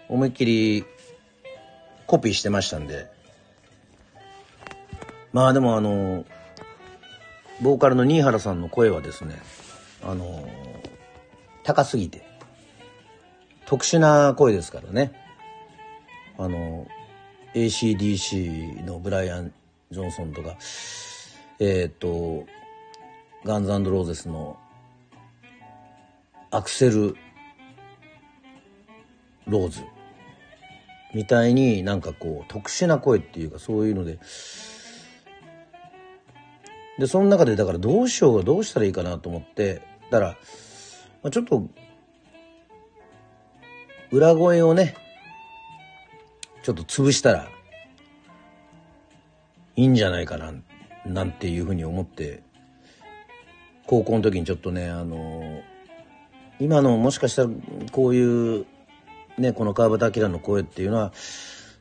[0.09, 0.85] 思いっきり
[2.07, 3.09] コピーしてましたんで、
[5.37, 6.25] まあでもあの、
[7.61, 9.37] ボーカルの新原さんの声はですね、
[10.03, 10.49] あの、
[11.63, 12.27] 高すぎて、
[13.67, 15.13] 特殊な声ですからね。
[16.39, 16.87] あの、
[17.53, 19.53] ACDC のブライアン・
[19.91, 20.57] ジョンソンとか、
[21.59, 22.47] えっ、ー、と、
[23.45, 24.57] ガンズローゼスの
[26.51, 27.15] アクセル・
[29.47, 29.83] ローズ
[31.13, 34.19] みたいになんかこう特殊な声っていうかそういうので
[36.99, 40.31] でその中でだからどうしようがどうしたらいいかなと思ってだから、
[41.23, 41.67] まあ、ちょっと
[44.11, 44.97] 裏声をね
[46.63, 47.49] ちょっと潰したら
[49.77, 50.53] いいんじゃないかな
[51.05, 52.43] なんていうふうに思って
[53.87, 55.63] 高校の時にちょっとね、あの
[56.59, 57.51] 今のもしかしたら
[57.93, 58.67] こういう、
[59.39, 61.13] ね、この川端明の声っていうのは、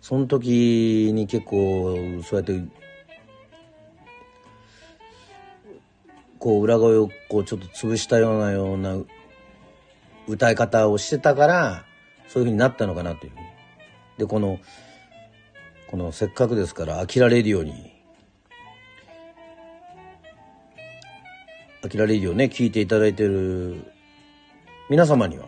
[0.02, 2.64] その時に結構そうやって、
[6.46, 8.96] こう裏声をこうちょっと潰したようなような
[10.28, 11.86] 歌い方をしてたから、
[12.28, 13.32] そういうふうになったのかなという。
[14.20, 14.60] で、この、
[15.90, 17.96] このせっかくですから飽きられるように
[21.84, 23.84] アキラレディをね、聞いていただいてる
[24.88, 25.48] 皆様には、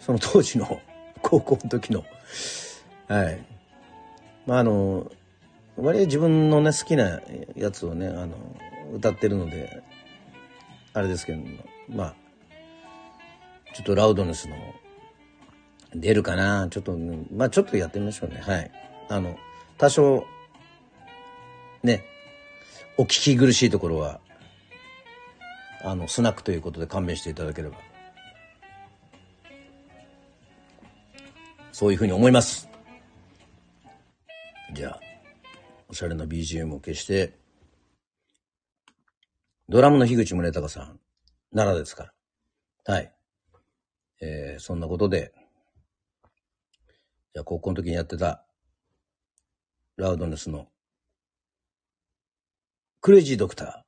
[0.00, 0.80] その当時の
[1.20, 2.06] 高校の時の、
[3.06, 3.38] はい。
[4.46, 5.12] まあ、あの、
[5.76, 7.20] 割合自分のね、好きな
[7.54, 8.34] やつをね、あの、
[8.92, 9.82] 歌ってるので、
[10.94, 11.46] あれですけども、
[11.88, 12.14] まあ、
[13.74, 14.56] ちょっとラウドネスの、
[15.94, 16.96] 出るかなちょっと、
[17.32, 18.40] まあちょっとやってみましょうね。
[18.40, 18.70] はい。
[19.08, 19.38] あの、
[19.78, 20.26] 多少、
[21.82, 22.04] ね、
[23.00, 24.20] お聞き苦しいところは
[25.84, 27.76] あのスナックということで勘弁していただければ
[31.70, 32.68] そういうふうに思います
[34.74, 35.00] じゃあ
[35.88, 37.37] おしゃれな BGM を消して
[39.70, 40.98] ドラムの樋口宗隆さん
[41.54, 42.12] 奈良ですか
[42.86, 42.94] ら。
[42.94, 43.12] はい。
[44.22, 45.34] えー、そんなことで
[47.34, 48.46] じゃあ高校の時にやってた
[49.96, 50.68] ラウドネスの
[53.02, 53.87] クレイジードクター。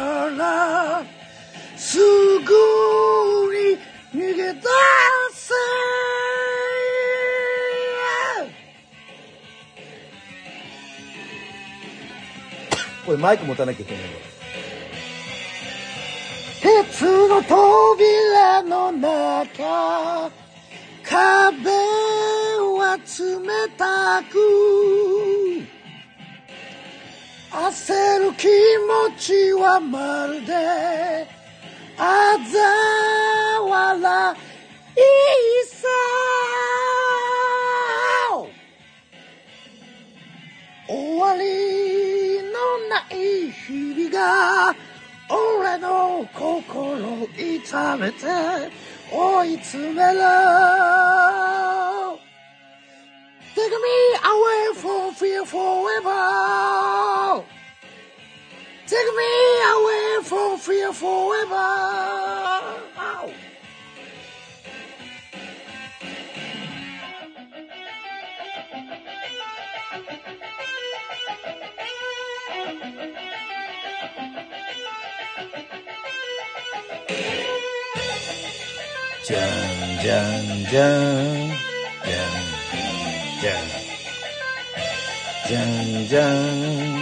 [0.00, 1.04] から
[1.76, 2.54] すぐ
[3.52, 3.78] に
[4.14, 4.60] 逃げ出
[5.32, 5.54] せ
[13.04, 14.02] これマイク持たなきゃいけない
[16.62, 20.30] 鉄の扉の中
[21.02, 21.70] 壁
[22.78, 25.39] は冷たく。
[27.50, 31.26] 焦る気持ちはまるで
[31.98, 34.36] あざ笑い
[35.66, 35.88] さ。
[40.88, 44.74] 終わりのない日々が
[45.28, 48.26] 俺の心痛めて
[49.12, 50.20] 追い詰める
[53.60, 57.44] Take me away from fear forever.
[58.86, 59.32] Take me
[59.74, 61.54] away from fear forever.
[62.96, 63.30] Ow.
[79.26, 81.58] Jam, jam, jam,
[82.06, 82.49] jam.
[85.50, 86.99] Jai Jai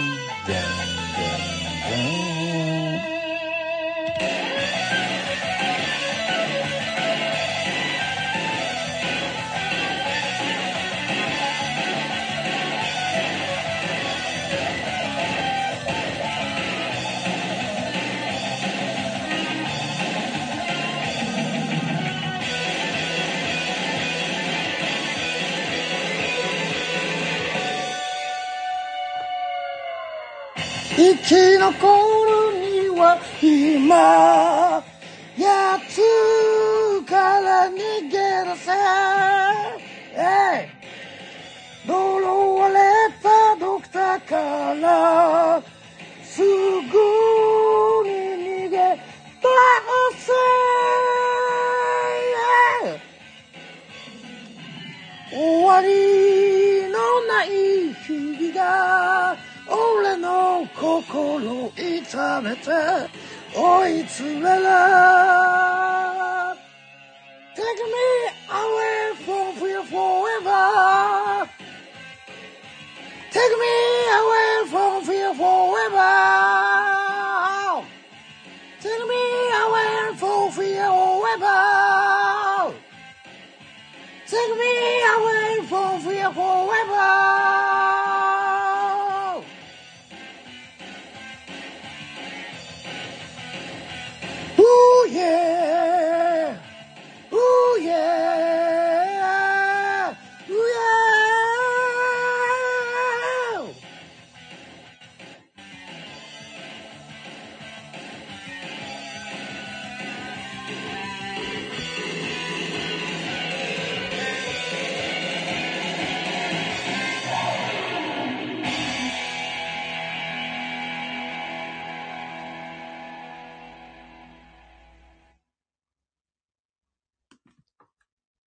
[31.29, 31.69] 生き残
[32.25, 34.83] るには今
[35.37, 36.01] 奴
[37.05, 38.71] から逃げ出せ、
[40.15, 40.67] え
[41.85, 42.73] い呪われ
[43.21, 45.61] たドクターから
[46.23, 48.09] すぐに
[48.65, 48.97] 逃げ出
[50.17, 50.33] せ、
[55.31, 57.47] 終わりのない
[57.93, 58.98] 日々が
[60.88, 62.70] 心痛めて
[63.54, 64.64] 追い詰める
[67.54, 68.08] Take me
[68.50, 71.46] away from fear forever
[73.30, 73.74] Take me
[74.20, 76.10] away from fear forever
[78.80, 79.22] Take me
[79.64, 81.74] away from fear forever
[84.26, 84.72] Take me
[85.16, 87.57] away from fear forever.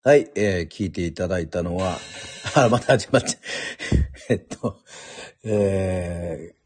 [0.04, 1.96] はい、えー聞いていただいたのは、
[2.58, 3.38] あ、また始まって、
[4.30, 4.82] えっと、
[5.44, 6.56] え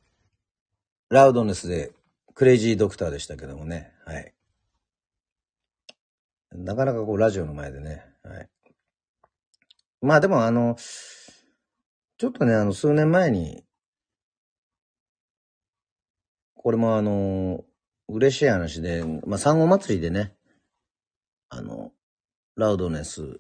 [1.10, 1.92] ー、ラウドネスで
[2.32, 4.34] クレイジードクターでしたけどもね、はい。
[6.52, 8.48] なかなかこうラジオの前でね、はい。
[10.00, 13.66] まあでもあの、ちょっとね、あの、数年前に、
[16.54, 17.66] これもあの、
[18.08, 20.34] 嬉しい話で、まあ、産後祭りでね、
[21.50, 21.92] あの、
[22.56, 23.38] ラウドネス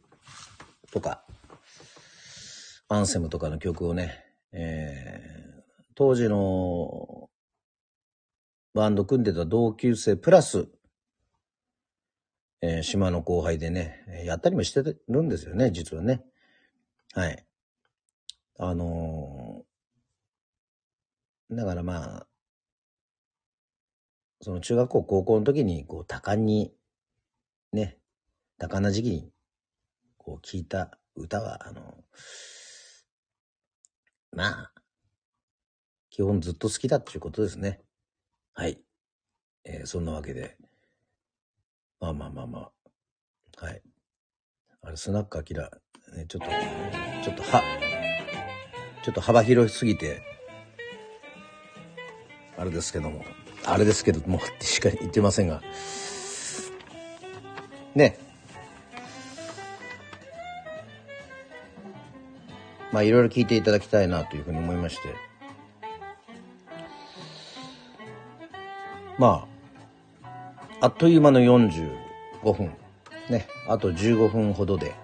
[0.92, 1.24] とか、
[2.88, 5.62] アンセムとかの曲をね、えー、
[5.94, 7.30] 当時の
[8.74, 10.68] バンド組んでた同級生プラス、
[12.60, 16.22] えー島の後輩でね、やったりもしてるんですよね、実はね。
[17.14, 17.46] はい。
[18.58, 19.76] あのー
[21.50, 22.26] だからまあ、
[24.40, 26.74] その中学校、高校の時に、こう、多感に、
[27.72, 27.98] ね、
[28.58, 29.30] 多感な時期に、
[30.16, 32.04] こう、聞いた歌は、あの、
[34.32, 34.72] まあ、
[36.10, 37.82] 基本ずっと好きだっていうことですね。
[38.54, 38.80] はい。
[39.64, 40.56] えーそんなわけで、
[42.00, 42.58] まあまあまあま
[43.60, 43.82] あ、はい。
[44.82, 45.70] あれ、スナックアキラ、
[46.14, 46.46] ね、ちょっと、
[47.24, 47.62] ちょっとは、
[49.02, 50.22] ちょっと幅広すぎて、
[52.56, 53.24] あれですけども、
[53.66, 55.60] あれですけども、しか言ってませんが、
[57.94, 58.25] ね。
[62.96, 65.14] まあいろいろ聞いていただきたいなというふうに思いまして。
[69.18, 69.46] ま
[70.80, 71.90] あ、あっという間の45
[72.54, 72.72] 分。
[73.28, 73.48] ね。
[73.68, 74.94] あと15分ほどで。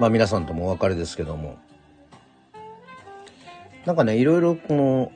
[0.00, 1.58] まあ皆さんともお別れですけども。
[3.84, 5.12] なんかね、いろいろこの、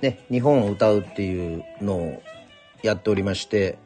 [0.00, 2.22] ね、日本を歌うっていうのを
[2.82, 3.78] やっておりまして、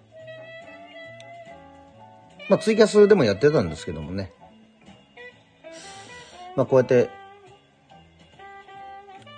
[2.49, 4.32] まあツイキャスでもやってたんですけどもね。
[6.57, 7.11] まあこうやって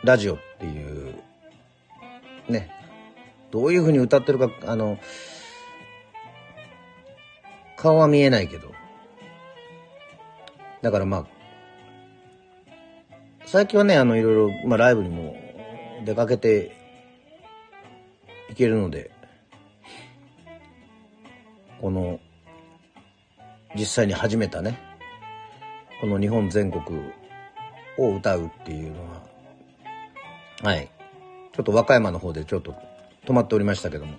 [0.05, 1.15] ラジオっていう、
[2.49, 2.71] ね、
[3.51, 4.99] どういうふうに歌ってるか、あの、
[7.77, 8.71] 顔は見えないけど。
[10.83, 11.27] だからまあ、
[13.47, 15.37] 最近はね、あの、いろいろ、まあライブにも
[16.05, 16.77] 出かけて
[18.51, 19.11] いけるので、
[21.81, 22.21] この、
[23.75, 24.79] 実際に始めたね、
[26.01, 26.85] この日本全国
[27.99, 29.23] を歌うっていうのは、
[30.63, 30.89] はい。
[31.53, 32.75] ちょっと和歌山の方でちょっと
[33.27, 34.15] 泊まっておりましたけども。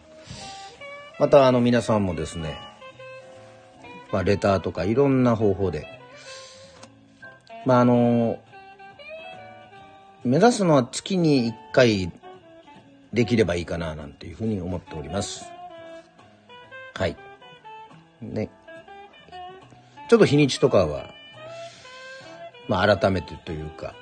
[1.20, 2.58] またあの皆さんもですね、
[4.12, 5.88] まあレターとかいろんな方法で、
[7.66, 8.40] まああの、
[10.26, 12.12] 目指すのは月に1回
[13.14, 15.46] できればいいかななんていうふうに思っております。
[16.96, 17.16] はい。
[18.22, 18.50] ね。
[20.08, 21.14] ちょっと日にちとかは、
[22.68, 23.96] まあ改めてというか、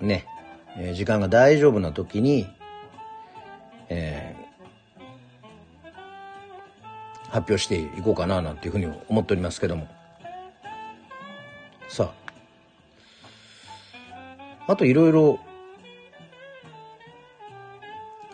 [0.00, 0.26] ね。
[0.76, 2.46] えー、時間が大丈夫な時に、
[3.88, 5.90] えー、
[7.30, 9.88] 発表していこうかななんていうふうに思っておりますけども。
[11.88, 12.12] さ
[14.66, 14.72] あ。
[14.72, 15.40] あといろいろ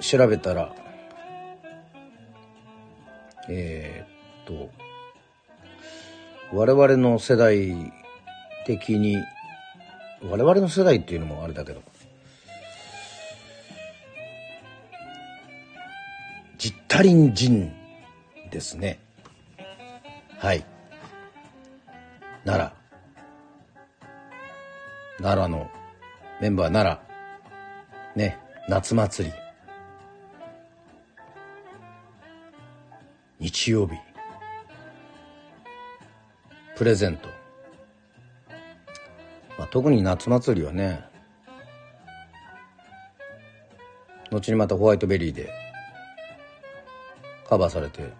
[0.00, 0.74] 調べたら、
[3.48, 4.70] えー、っと、
[6.54, 7.92] 我々の世代
[8.64, 9.16] 的に、
[10.22, 11.82] 我々の世代っていうのもあれだけど、
[16.56, 17.72] ジッタリン人
[18.52, 19.00] ですね。
[20.38, 20.64] はい。
[22.44, 22.72] 奈
[25.18, 25.24] 良。
[25.24, 25.68] 奈良の
[26.40, 27.00] メンバー奈
[28.14, 28.16] 良。
[28.16, 28.38] ね、
[28.68, 29.34] 夏祭り。
[33.40, 34.13] 日曜日。
[36.76, 37.28] プレゼント。
[39.56, 41.04] まあ、特に夏祭りはね、
[44.30, 45.50] 後にまたホワイトベリーで
[47.48, 48.12] カバーされて。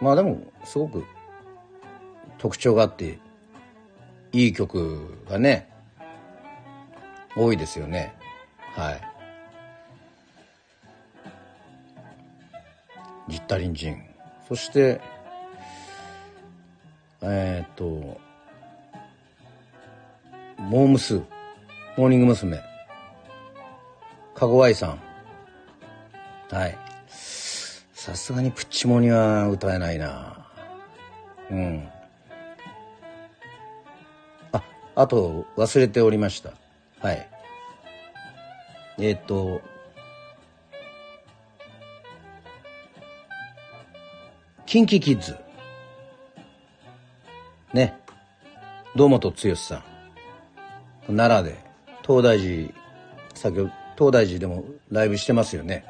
[0.00, 1.04] まあでもすごく
[2.38, 3.20] 特徴があって
[4.32, 5.70] いい曲がね
[7.36, 8.14] 多いですよね。
[8.74, 9.00] はい。
[13.28, 14.02] ジッタリンジン。
[14.48, 15.00] そして
[17.22, 18.20] えー、っと
[20.58, 21.20] モームス
[21.96, 22.60] モーニング娘。
[24.34, 24.98] かごわいさん
[26.50, 26.78] はい
[27.92, 30.42] さすがにプッチモニは歌えないな
[31.52, 31.88] うん。
[34.52, 34.62] あ、
[34.94, 36.52] あと忘れておりました。
[37.00, 37.28] はい。
[38.98, 39.60] えっ、ー、と、
[44.64, 45.36] キンキキッズ。
[47.72, 47.98] ね。
[48.94, 49.76] 堂本剛さ
[51.08, 51.16] ん。
[51.16, 51.58] 奈良で、
[52.06, 52.72] 東大寺、
[53.34, 55.84] 先ほど、東大寺でもライブしてますよね。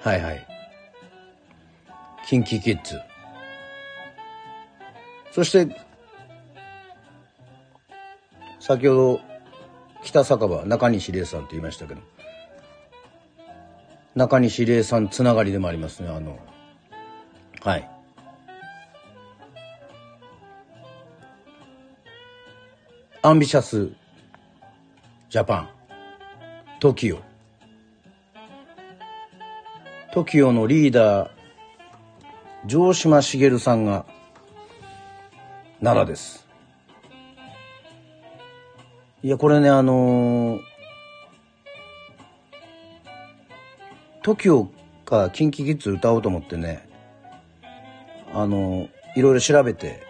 [0.00, 0.46] はいはい。
[2.26, 3.00] キンキキッズ。
[5.32, 5.76] そして、
[8.60, 9.20] 先ほど、
[10.02, 12.00] 北酒場、中西礼さんと言いましたけど、
[14.14, 16.38] 中西礼さんつながりでもありますね、あの、
[17.62, 17.95] はい。
[23.26, 23.90] アンビシャス
[25.30, 25.68] ジャパン
[26.78, 27.18] TOKIO
[30.14, 31.30] TOKIO のリーダー
[32.68, 34.06] 城島茂さんが
[35.80, 36.46] 奈良です。
[39.24, 40.60] いや、これね、あのー、
[44.22, 44.68] TOKIO
[45.04, 46.88] か KinKiKids 歌おうと思ってね、
[48.32, 50.04] あのー、いろいろ調べて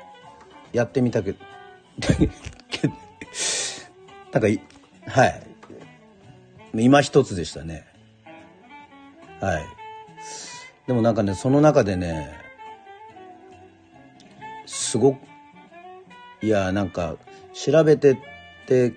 [0.75, 1.39] やってみたけど、
[4.37, 4.61] なんかい、
[5.07, 5.47] はい。
[6.75, 7.87] 今一つでしたね。
[9.41, 9.65] はい。
[10.87, 12.35] でもなんかね、その中でね、
[14.67, 15.21] すごく、
[16.43, 17.17] いや、なんか、
[17.55, 18.17] 調べてっ
[18.67, 18.93] て、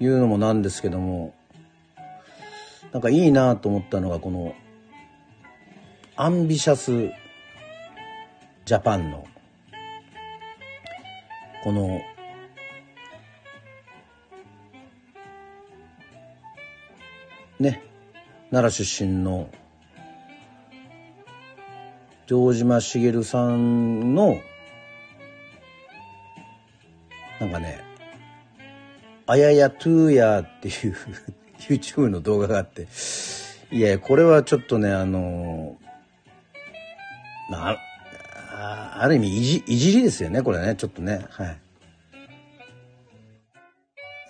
[0.00, 1.32] いうのもなんですけども、
[2.90, 4.56] なんかいいなと思ったのが、この、
[6.16, 7.12] アンビシャス
[8.64, 9.28] ジャパンの、
[11.62, 12.00] この、
[17.58, 17.82] ね、
[18.50, 19.50] 奈良出身の
[22.26, 24.40] 城島茂さんの
[27.40, 27.80] なんかね
[29.26, 30.96] 「あややトゥーや」っていう
[31.58, 32.86] YouTube の動画があって
[33.70, 35.76] いやこれはちょっとねあの
[37.50, 37.89] まあ
[39.02, 41.60] ある意味いじいじりですよねこれねちょっとねはい。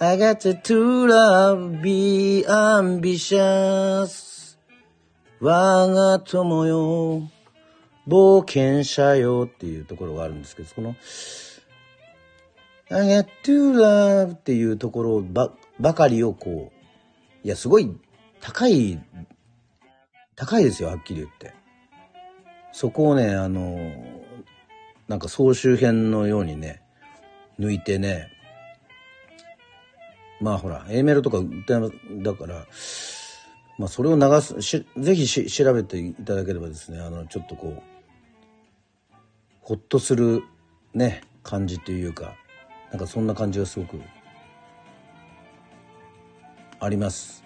[0.03, 4.31] I got to love, be ambitious.
[5.41, 7.29] 我が友よ、
[8.07, 10.95] 冒険者よっていうところがあるんですけど、この
[12.91, 17.95] I got to love っていうところばばかりをこう、いや、すごい
[18.41, 18.99] 高い、
[20.37, 21.53] 高いですよ、はっきり言って。
[22.73, 24.20] そこをね、あの、
[25.11, 26.81] なんか総集編のようにね、
[27.59, 28.31] 抜いてね、
[30.41, 31.91] まあほら、A メロとか歌いま
[32.23, 32.65] だから、
[33.77, 37.83] まあそれを流す、しぜひし調べていただければですね、あの、ちょっとこう、
[39.61, 40.45] ほっとする
[40.95, 42.37] ね、感じというか、
[42.93, 44.01] なんかそんな感じがすごく
[46.79, 47.43] あります。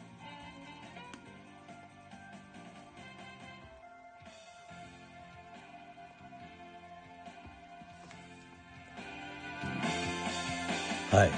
[11.15, 11.31] はい。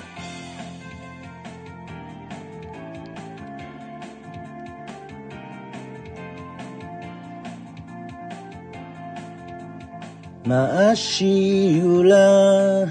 [10.49, 12.89] まっしぐら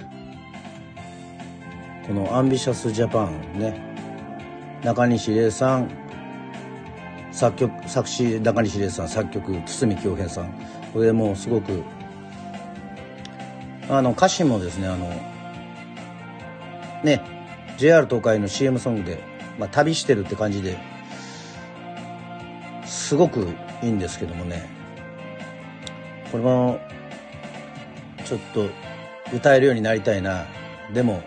[2.05, 3.81] この「AMBITIOUS JAPAN」ね。
[4.83, 5.89] なかにし礼さん。
[7.31, 9.09] 作曲作詞なかにし礼さん。
[9.09, 10.53] 作曲筒美京平さん。
[10.93, 11.81] これもうすごく
[13.89, 15.34] あの歌詞もですねあの
[17.05, 17.21] ね
[17.77, 19.23] JR 東海の CM ソングで、
[19.57, 20.77] まあ、旅してるって感じで
[22.85, 23.47] すごく
[23.81, 24.69] いいんですけどもね。
[26.31, 26.79] これも
[28.25, 28.67] ちょっと
[29.33, 30.45] 歌えるようになりたいな。
[30.93, 31.23] でも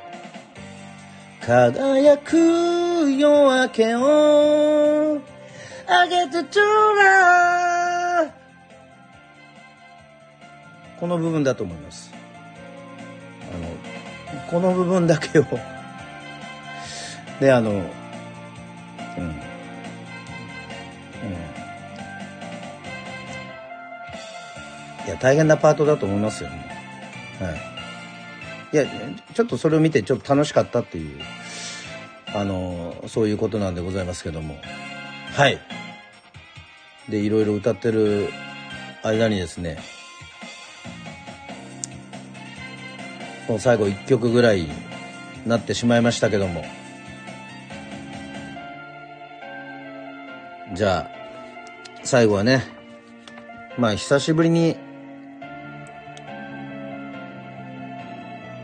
[1.41, 5.21] 輝く夜明けを
[5.87, 8.31] あげてちょうだ
[11.01, 12.18] この部分だと思います。
[14.49, 15.45] この部分だけを。
[17.41, 17.79] であのうん。
[17.79, 17.83] うん。
[25.07, 26.57] いや大変なパートだと思いますよね
[27.41, 28.77] はい。
[28.77, 28.85] いや
[29.35, 31.21] ちょっとそれを見てちょっと楽しかったっていう
[32.35, 34.57] あのそういうことなんでございますけども。
[35.35, 35.59] はい。
[37.09, 38.29] でいろいろ歌ってる
[39.03, 39.79] 間にですね
[43.49, 44.69] もう最後1曲ぐらい
[45.47, 46.65] なってしまいましたけども。
[50.75, 51.11] じゃあ
[52.05, 52.63] 最後はね
[53.79, 54.77] まあ久しぶりに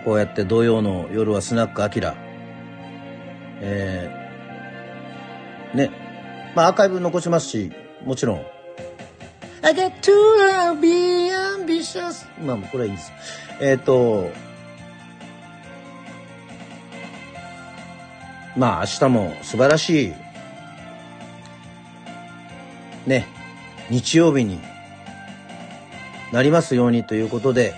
[0.04, 2.14] こうやって土曜の夜はスナックアキラ。
[3.60, 5.90] えー、ね。
[6.54, 7.72] まあアーカイブ残しますし
[8.04, 8.44] もちろん。
[9.62, 13.12] I get to be ambitious まあもうこれはいいんです。
[13.62, 14.30] えっ、と
[18.56, 20.14] まあ明日も素晴らしい
[23.06, 23.26] ね
[23.90, 24.60] 日曜日に
[26.32, 27.74] なりますようにということで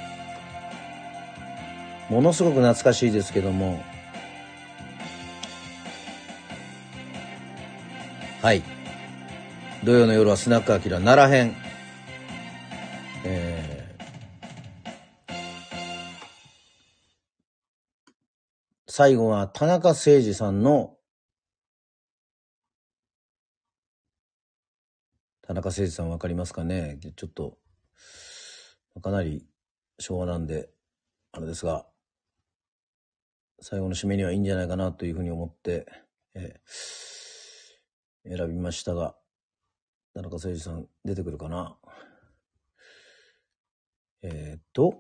[2.08, 3.82] ものすごく懐かしいですけども。
[8.42, 8.62] はい。
[9.82, 11.65] 土曜の夜はスナックアキラ奈良編。
[18.98, 20.96] 最後は田中誠二さんの
[25.42, 26.98] 田中誠二さんわかりますかね？
[27.14, 27.58] ちょっと
[29.02, 29.44] かなり
[29.98, 30.70] 昭和なんで
[31.32, 31.84] あれですが
[33.60, 35.84] 最後の締めにはいいんじゃないかなというふうに思って、
[36.34, 39.14] えー選びましたが、
[40.14, 41.76] 田中誠二さん出てくるかな？
[44.22, 44.94] えーっと、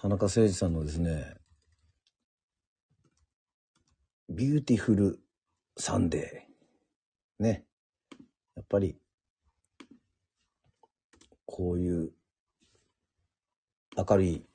[0.00, 1.34] 田中誠二さんのですね、
[4.30, 5.20] Beautiful
[5.76, 7.42] Sunday。
[7.42, 7.66] ね。
[8.56, 8.96] やっぱり、
[11.44, 12.12] こういう
[13.94, 14.46] 明るい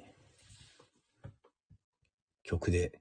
[2.41, 2.99] 曲で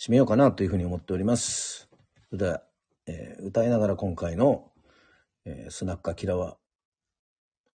[0.00, 1.88] 締めようかなというふうに思っております。
[2.30, 2.62] それでは、
[3.06, 4.72] えー歌いながら今回の、
[5.44, 6.58] えースナックアキラは、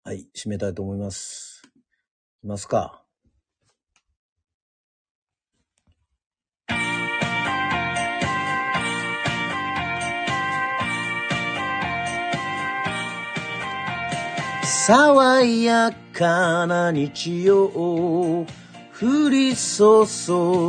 [0.04, 1.62] はい、締めたいと思います。
[1.64, 1.70] い
[2.42, 3.05] きますか？
[14.88, 18.46] 爽やかな日曜降
[19.32, 20.06] り注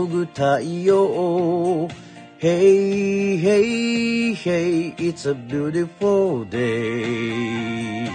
[0.07, 1.87] ぐ太陽。
[2.39, 8.09] Hey, hey, hey, it's a beautiful day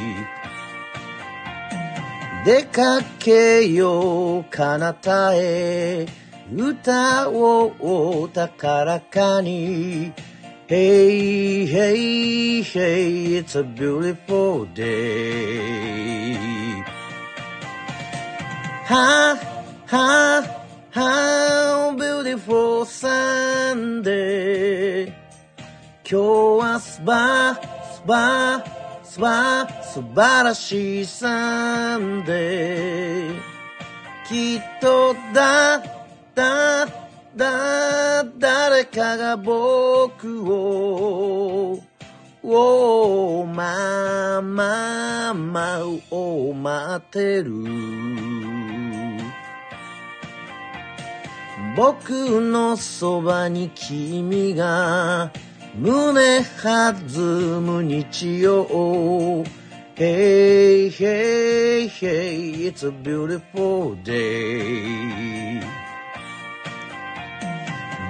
[2.45, 6.07] 出かけよう彼方へ
[6.51, 10.13] 歌をお高らかに
[10.70, 16.34] Hey, hey, hey, it's a beautiful day.
[18.86, 19.38] Ha,
[19.86, 24.06] ha, how beautiful Sunday.
[26.08, 26.22] 今日
[26.60, 27.54] はすば、
[27.92, 28.64] すば、
[29.02, 33.56] すば、素晴らしいサンデー。
[34.28, 35.82] きっとだ、
[36.34, 36.99] だ、
[37.35, 41.79] だ、誰かが僕を、
[42.43, 45.79] おま、ま、ま
[46.09, 47.51] を待ってる。
[51.75, 55.31] 僕のそばに君が
[55.75, 56.95] 胸弾
[57.61, 59.45] む日曜
[59.95, 65.61] Hey, hey, hey, it's a beautiful day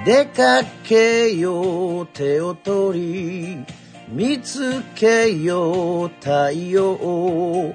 [0.04, 3.64] 出かけよう手を取り
[4.08, 7.74] 見つけよう太陽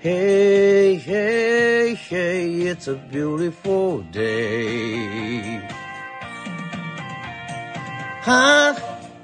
[0.00, 5.60] Hey, hey, hey, it's a beautiful day.
[8.22, 8.74] Ha,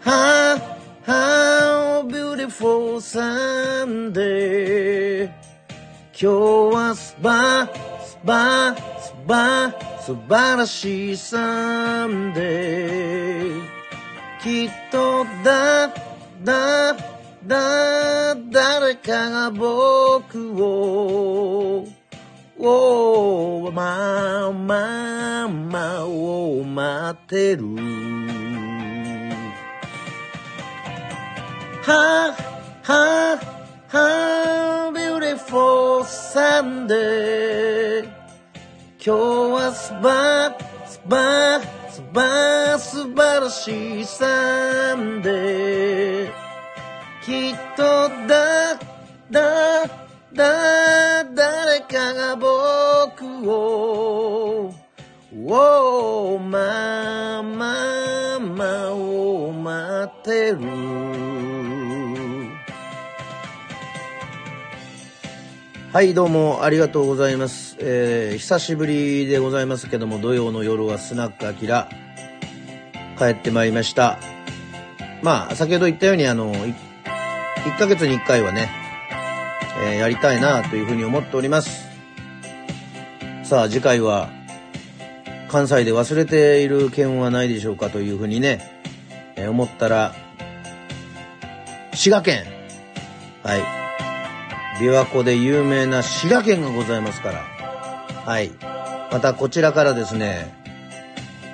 [0.01, 4.23] ha, how beautiful Sunday.
[6.13, 6.27] 今日
[6.75, 7.67] はすば、
[8.05, 13.63] すば、すば、素晴らしいサンデー。
[14.43, 15.95] きっとだ、
[16.43, 16.97] だ、
[17.47, 21.87] だ、誰かが僕を、
[22.59, 27.63] おまあ、まあ、まあを待ってる。
[31.85, 32.35] は、
[32.83, 33.39] は、
[33.87, 36.83] は、beautiful Sunday
[39.05, 46.33] 今日はすば、すば、すば、素晴らしいサンデー
[47.25, 47.83] きっと
[48.29, 48.79] だ、
[49.29, 49.87] だ、
[50.33, 54.73] だ、誰かが僕を、
[55.49, 61.72] おま、ま、まを待ってる。
[65.93, 67.77] はい、どうもありがとうございます。
[67.79, 71.87] えー、久しぶりでございますけども、土曜の夜はスナックアキラ、
[73.19, 74.19] 帰ってまいりました。
[75.23, 76.75] まあ、先ほど言ったように、あの、1
[77.79, 78.71] ヶ月に1回はね、
[79.85, 81.87] えーやりたいなというふうに思っております。
[83.43, 84.31] さあ、次回は、
[85.51, 88.81] 関西で忘れている県はないでしょうかというふうにね、
[89.37, 90.15] えー思ったら、
[91.93, 92.47] 滋賀県。
[93.43, 93.82] はい。
[94.83, 97.45] 琵琶湖で有名な滋賀県がございますから。
[98.27, 98.51] はい。
[99.13, 100.53] またこちらからですね、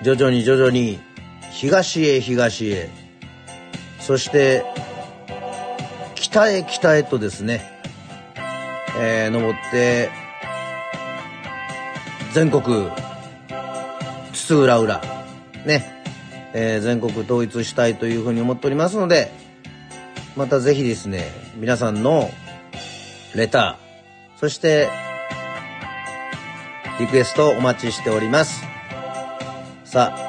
[0.02, 0.98] 徐々に徐々に
[1.50, 2.88] 東へ東へ、
[4.00, 4.64] そして
[6.14, 7.60] 北へ北へとですね、
[8.98, 10.08] えー登って、
[12.32, 12.64] 全国、
[14.32, 15.02] 津々浦々、
[15.66, 16.02] ね、
[16.54, 19.30] えー全国統一したいというふうに思っておりますので、
[20.34, 22.30] またぜひですね、皆さんの
[23.34, 24.88] レター、そして、
[26.98, 28.62] リクエストお待ちしております。
[29.84, 30.28] さあ、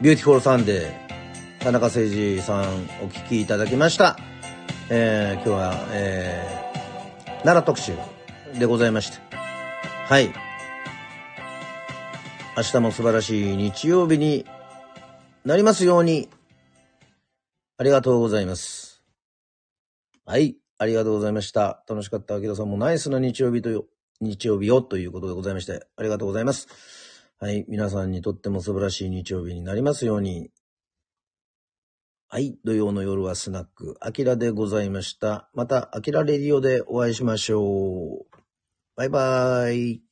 [0.00, 2.64] Beautiful Sunday、田中星児さん
[3.02, 4.18] お聞きいただきました。
[4.90, 6.68] えー今日は、えー
[7.42, 7.96] 奈良特集
[8.58, 9.18] でございまして。
[10.06, 10.32] はい。
[12.56, 14.44] 明日も素晴らしい日曜日に
[15.44, 16.28] なりますように。
[17.76, 19.02] ありがとうございます。
[20.26, 20.56] はい。
[20.78, 21.84] ありがとうございました。
[21.88, 22.36] 楽しかった。
[22.36, 23.86] 秋田さんもナイスな日曜日とよ、
[24.20, 26.68] 日曜日をということでございまして、ありがとうございます。
[27.40, 27.64] はい。
[27.68, 30.50] 皆さんにとっても素晴らしい日曜日になりますように。
[32.28, 32.58] はい。
[32.64, 35.50] 土曜の夜はスナック、アキラでございました。
[35.54, 38.38] また、アキラレディオでお会いしましょう。
[38.96, 40.07] バイバーイ。